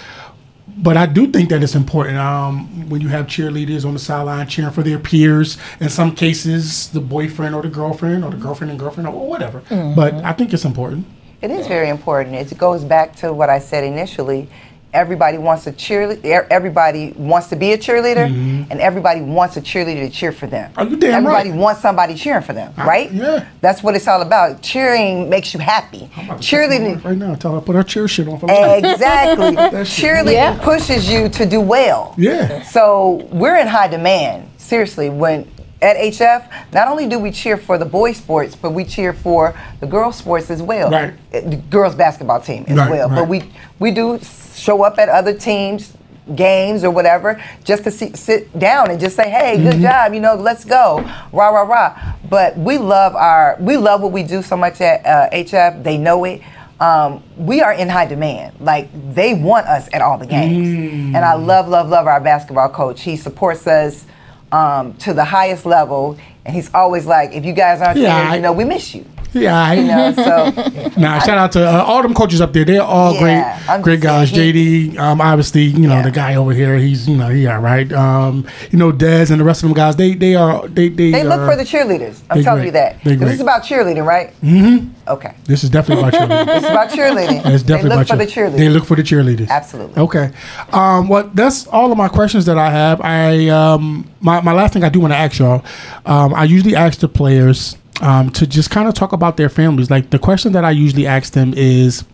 [0.79, 4.47] But I do think that it's important um, when you have cheerleaders on the sideline
[4.47, 5.59] cheering for their peers.
[5.79, 9.63] In some cases, the boyfriend or the girlfriend or the girlfriend and girlfriend or whatever.
[9.69, 11.07] But I think it's important.
[11.43, 12.35] It is very important.
[12.35, 14.49] It goes back to what I said initially.
[14.97, 16.47] Everybody wants a cheerleader.
[16.51, 18.71] Everybody wants to be a cheerleader, mm-hmm.
[18.71, 20.73] and everybody wants a cheerleader to cheer for them.
[20.75, 21.59] Are you damn everybody right.
[21.59, 23.13] wants somebody cheering for them, right?
[23.13, 23.47] yeah.
[23.61, 24.63] That's what it's all about.
[24.63, 26.11] Cheering makes you happy.
[26.17, 27.35] I'm about to Cheerleading, right now.
[27.35, 29.57] Tell her put her cheer shit on exactly.
[29.85, 30.59] Cheerleading Yeah.
[30.63, 32.15] pushes you to do well.
[32.17, 32.63] Yeah.
[32.63, 34.49] So we're in high demand.
[34.57, 35.47] Seriously, when
[35.83, 39.55] at HF, not only do we cheer for the boys' sports, but we cheer for
[39.81, 40.91] the girls' sports as well.
[40.91, 41.13] Right.
[41.35, 43.09] Uh, The girls' basketball team as Right, well.
[43.09, 43.17] right.
[43.21, 43.43] But we
[43.79, 44.19] we do
[44.55, 45.93] show up at other teams
[46.35, 49.83] games or whatever just to see, sit down and just say hey good Mm-hmm.
[49.83, 50.99] job you know let's go
[51.33, 55.07] rah rah rah but we love our we love what we do so much at
[55.07, 56.43] uh, hf they know it
[56.81, 61.15] um, we are in high demand like they want us at all the games Mm.
[61.15, 64.05] and i love love love our basketball coach he supports us
[64.53, 68.31] um, to the highest level and he's always like if you guys aren't Yeah, there
[68.33, 69.05] I- you know we miss you
[69.43, 72.65] Yeah, I you know so Nah, shout out to uh, all them coaches up there.
[72.65, 74.31] They're all Yeah, great, I'm great guys.
[74.31, 76.03] saying JD, um, obviously, you know Yeah.
[76.03, 76.77] the guy over here.
[76.79, 77.91] He's you know he all right.
[77.93, 79.97] Um, you know Dez and the rest of them guys.
[79.97, 81.11] They they are they they.
[81.13, 82.21] They look are- for the cheerleaders.
[82.31, 82.67] I'm telling great.
[82.67, 83.05] you that.
[83.05, 83.27] They 'Cause great.
[83.27, 84.33] This is about cheerleading, right?
[84.43, 84.89] Mm-hmm.
[85.09, 85.35] Okay.
[85.45, 86.47] This is definitely about cheerleading.
[86.57, 87.47] It's about cheerleading.
[87.47, 88.57] It's definitely they look about for the cheerleaders.
[88.59, 89.49] They look for the cheerleaders.
[89.49, 90.03] Absolutely.
[90.03, 90.31] Okay.
[90.73, 93.01] Um, well, that's all of my questions that I have.
[93.03, 95.63] I um, my my last thing I do want to ask y'all.
[96.07, 99.91] Um, I usually ask the players um, to just kind of talk about their families.
[99.91, 102.05] Like the question that I usually ask them is,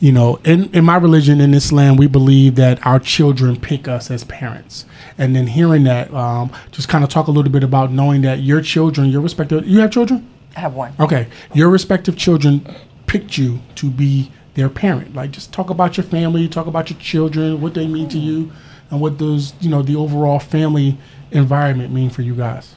[0.00, 4.10] you know, in, in my religion in Islam, we believe that our children pick us
[4.10, 4.84] as parents.
[5.16, 8.40] And then hearing that, um, just kind of talk a little bit about knowing that
[8.40, 10.28] your children, your respective, you have children?
[10.56, 10.94] I have one.
[11.00, 12.66] Okay, your respective children
[13.06, 15.14] picked you to be their parent.
[15.14, 18.52] Like, just talk about your family, talk about your children, what they mean to you,
[18.90, 20.96] and what does, you know, the overall family
[21.32, 22.76] environment mean for you guys.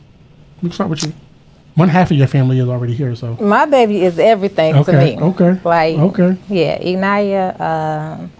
[0.61, 1.13] We start with you.
[1.75, 4.97] One half of your family is already here, so My baby is everything Okay, to
[5.17, 5.23] me.
[5.31, 6.37] okay, Like okay.
[6.49, 8.31] Yeah, Ignaya, um,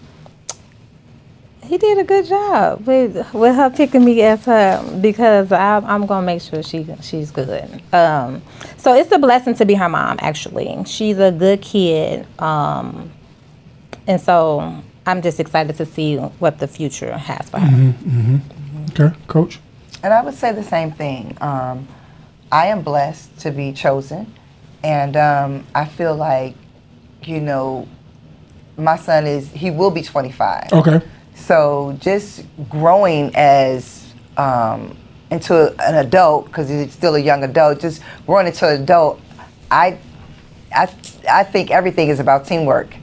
[1.64, 6.06] he did a good job with with her picking me as her because I, I'm
[6.06, 7.82] gonna make sure she she's good.
[7.94, 8.42] Um,
[8.78, 10.18] so it's a blessing to be her mom.
[10.20, 13.10] Actually, she's a good kid, um,
[14.08, 14.76] and so
[15.06, 17.94] I'm just excited to see what the future has for her.
[18.92, 19.60] okay, coach.
[20.04, 21.38] And I would say the same thing.
[21.40, 21.88] Um,
[22.52, 24.34] I am blessed to be chosen,
[24.84, 26.56] and um, I feel like,
[27.24, 27.88] you know,
[28.78, 30.74] my son is he will be 25.
[30.74, 31.02] Okay,
[31.36, 34.98] So just growing as um,
[35.30, 39.22] into an adult, because he's still a young adult, just growing into an adult,
[39.70, 39.98] I,
[40.76, 40.94] I,
[41.30, 42.96] I think everything is about teamwork.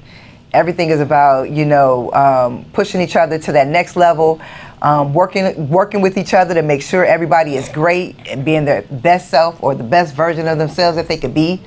[0.53, 4.41] Everything is about you know um, pushing each other to that next level,
[4.83, 8.83] um, working working with each other to make sure everybody is great and being their
[8.83, 11.61] best self or the best version of themselves that they could be.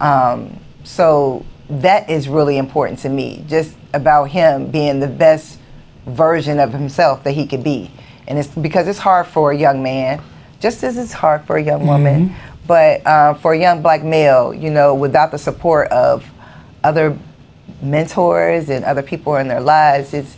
[0.00, 3.44] Um, so that is really important to me.
[3.48, 5.58] Just about him being the best
[6.06, 7.90] version of himself that he could be.
[8.26, 10.22] And it's because it's hard for a young man,
[10.60, 12.34] just as it's hard for a young woman,
[12.66, 16.28] but uh, for a young black male, you know, without the support of
[16.84, 17.18] other
[17.80, 20.36] mentors and other people in their lives, it's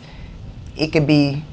[0.75, 1.43] it could be,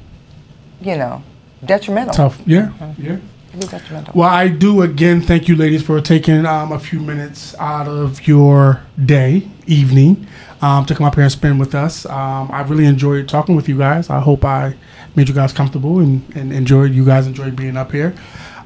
[0.83, 1.23] you know,
[1.65, 2.13] detrimental.
[2.13, 2.41] Tough.
[2.45, 2.71] Yeah.
[2.97, 3.17] Yeah.
[3.53, 4.13] Be detrimental.
[4.15, 8.27] Well, I do again thank you, ladies, for taking um, a few minutes out of
[8.27, 10.27] your day, evening,
[10.61, 12.05] um, to come up here and spend with us.
[12.07, 14.09] Um, I really enjoyed talking with you guys.
[14.09, 14.75] I hope I
[15.15, 18.15] made you guys comfortable and, and enjoyed you guys enjoyed being up here.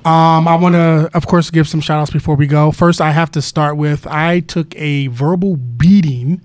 [0.05, 2.71] Um, I want to, of course, give some shout outs before we go.
[2.71, 6.41] First, I have to start with I took a verbal beating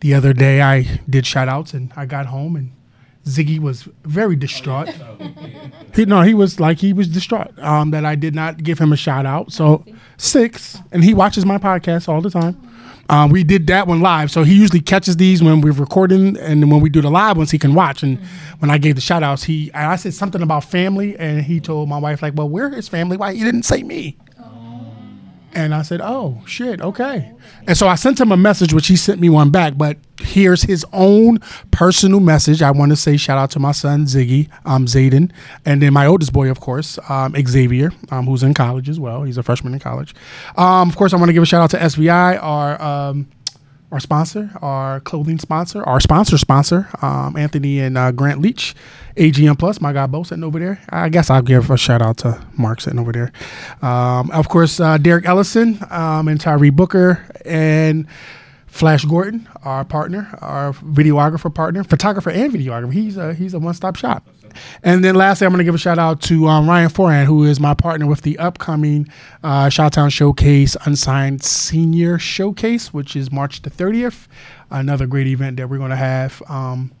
[0.00, 0.60] the other day.
[0.60, 2.72] I did shout outs and I got home and
[3.28, 4.88] Ziggy was very distraught.
[5.94, 8.92] He no, he was like he was distraught um, that I did not give him
[8.92, 9.50] a shout out.
[9.52, 9.84] So
[10.16, 12.56] six, and he watches my podcast all the time.
[13.08, 16.70] Um, we did that one live, so he usually catches these when we're recording, and
[16.70, 18.02] when we do the live ones, he can watch.
[18.02, 18.18] And
[18.58, 21.88] when I gave the shout outs, he I said something about family, and he told
[21.88, 23.16] my wife like, "Well, where is family?
[23.16, 24.18] Why you didn't say me?"
[25.54, 27.32] And I said, "Oh shit, okay."
[27.66, 29.76] And so I sent him a message, which he sent me one back.
[29.76, 31.38] But here's his own
[31.70, 32.62] personal message.
[32.62, 35.30] I want to say shout out to my son Ziggy, um, Zayden,
[35.64, 39.22] and then my oldest boy, of course, um, Xavier, um, who's in college as well.
[39.22, 40.14] He's a freshman in college.
[40.56, 43.28] Um, of course, I want to give a shout out to SVI, our um,
[43.90, 48.74] our sponsor, our clothing sponsor, our sponsor sponsor, um, Anthony and uh, Grant Leach,
[49.18, 50.80] AGM Plus, my guy Bo sitting over there.
[50.90, 53.32] I guess I'll give a shout out to Mark sitting over there.
[53.82, 58.06] Um, of course, uh, Derek Ellison um, and Tyree Booker and
[58.66, 62.92] Flash Gordon, our partner, our videographer partner, photographer and videographer.
[62.92, 64.28] He's a he's a one stop shop.
[64.82, 67.44] And then lastly, I'm going to give a shout out to um, Ryan Foran, who
[67.44, 69.08] is my partner with the upcoming
[69.42, 74.26] uh, Shottown Showcase Unsigned Senior Showcase, which is March the 30th.
[74.70, 76.42] Another great event that we're going to have.
[76.48, 76.92] Um,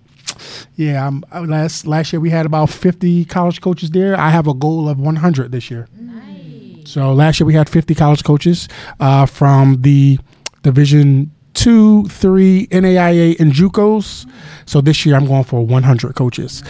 [0.76, 4.18] yeah, um, uh, last last year we had about 50 college coaches there.
[4.18, 5.88] I have a goal of 100 this year.
[5.94, 6.90] Nice.
[6.90, 8.68] So last year we had 50 college coaches
[9.00, 10.18] uh, from the
[10.62, 14.30] Division two, three, NAIA, and JUCOs.
[14.66, 16.62] So this year I'm going for 100 coaches.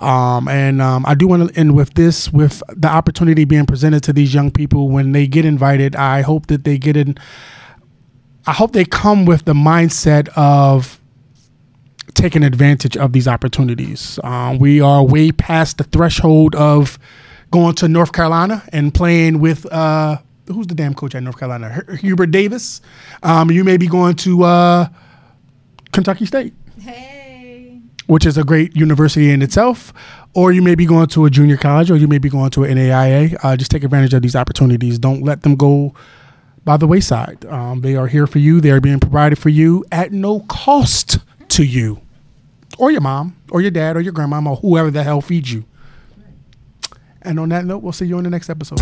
[0.00, 4.02] Um, and um, I do want to end with this with the opportunity being presented
[4.04, 5.96] to these young people when they get invited.
[5.96, 7.18] I hope that they get in.
[8.46, 11.00] I hope they come with the mindset of
[12.18, 14.18] taking advantage of these opportunities.
[14.24, 16.98] Um, we are way past the threshold of
[17.50, 21.70] going to North Carolina and playing with uh, who's the damn coach at North Carolina?
[21.70, 22.80] Hu- Hubert Davis.
[23.22, 24.88] Um, you may be going to uh,
[25.92, 27.80] Kentucky State Hey.
[28.06, 29.92] which is a great university in itself,
[30.34, 32.64] or you may be going to a junior college, or you may be going to
[32.64, 33.36] an NAIA.
[33.42, 34.98] Uh, just take advantage of these opportunities.
[34.98, 35.94] Don't let them go
[36.64, 37.44] by the wayside.
[37.46, 38.60] Um, they are here for you.
[38.60, 41.18] They are being provided for you at no cost
[41.48, 42.00] to you,
[42.78, 45.64] or your mom, or your dad, or your grandmama, or whoever the hell feeds you.
[47.22, 48.80] And on that note, we'll see you on the next episode.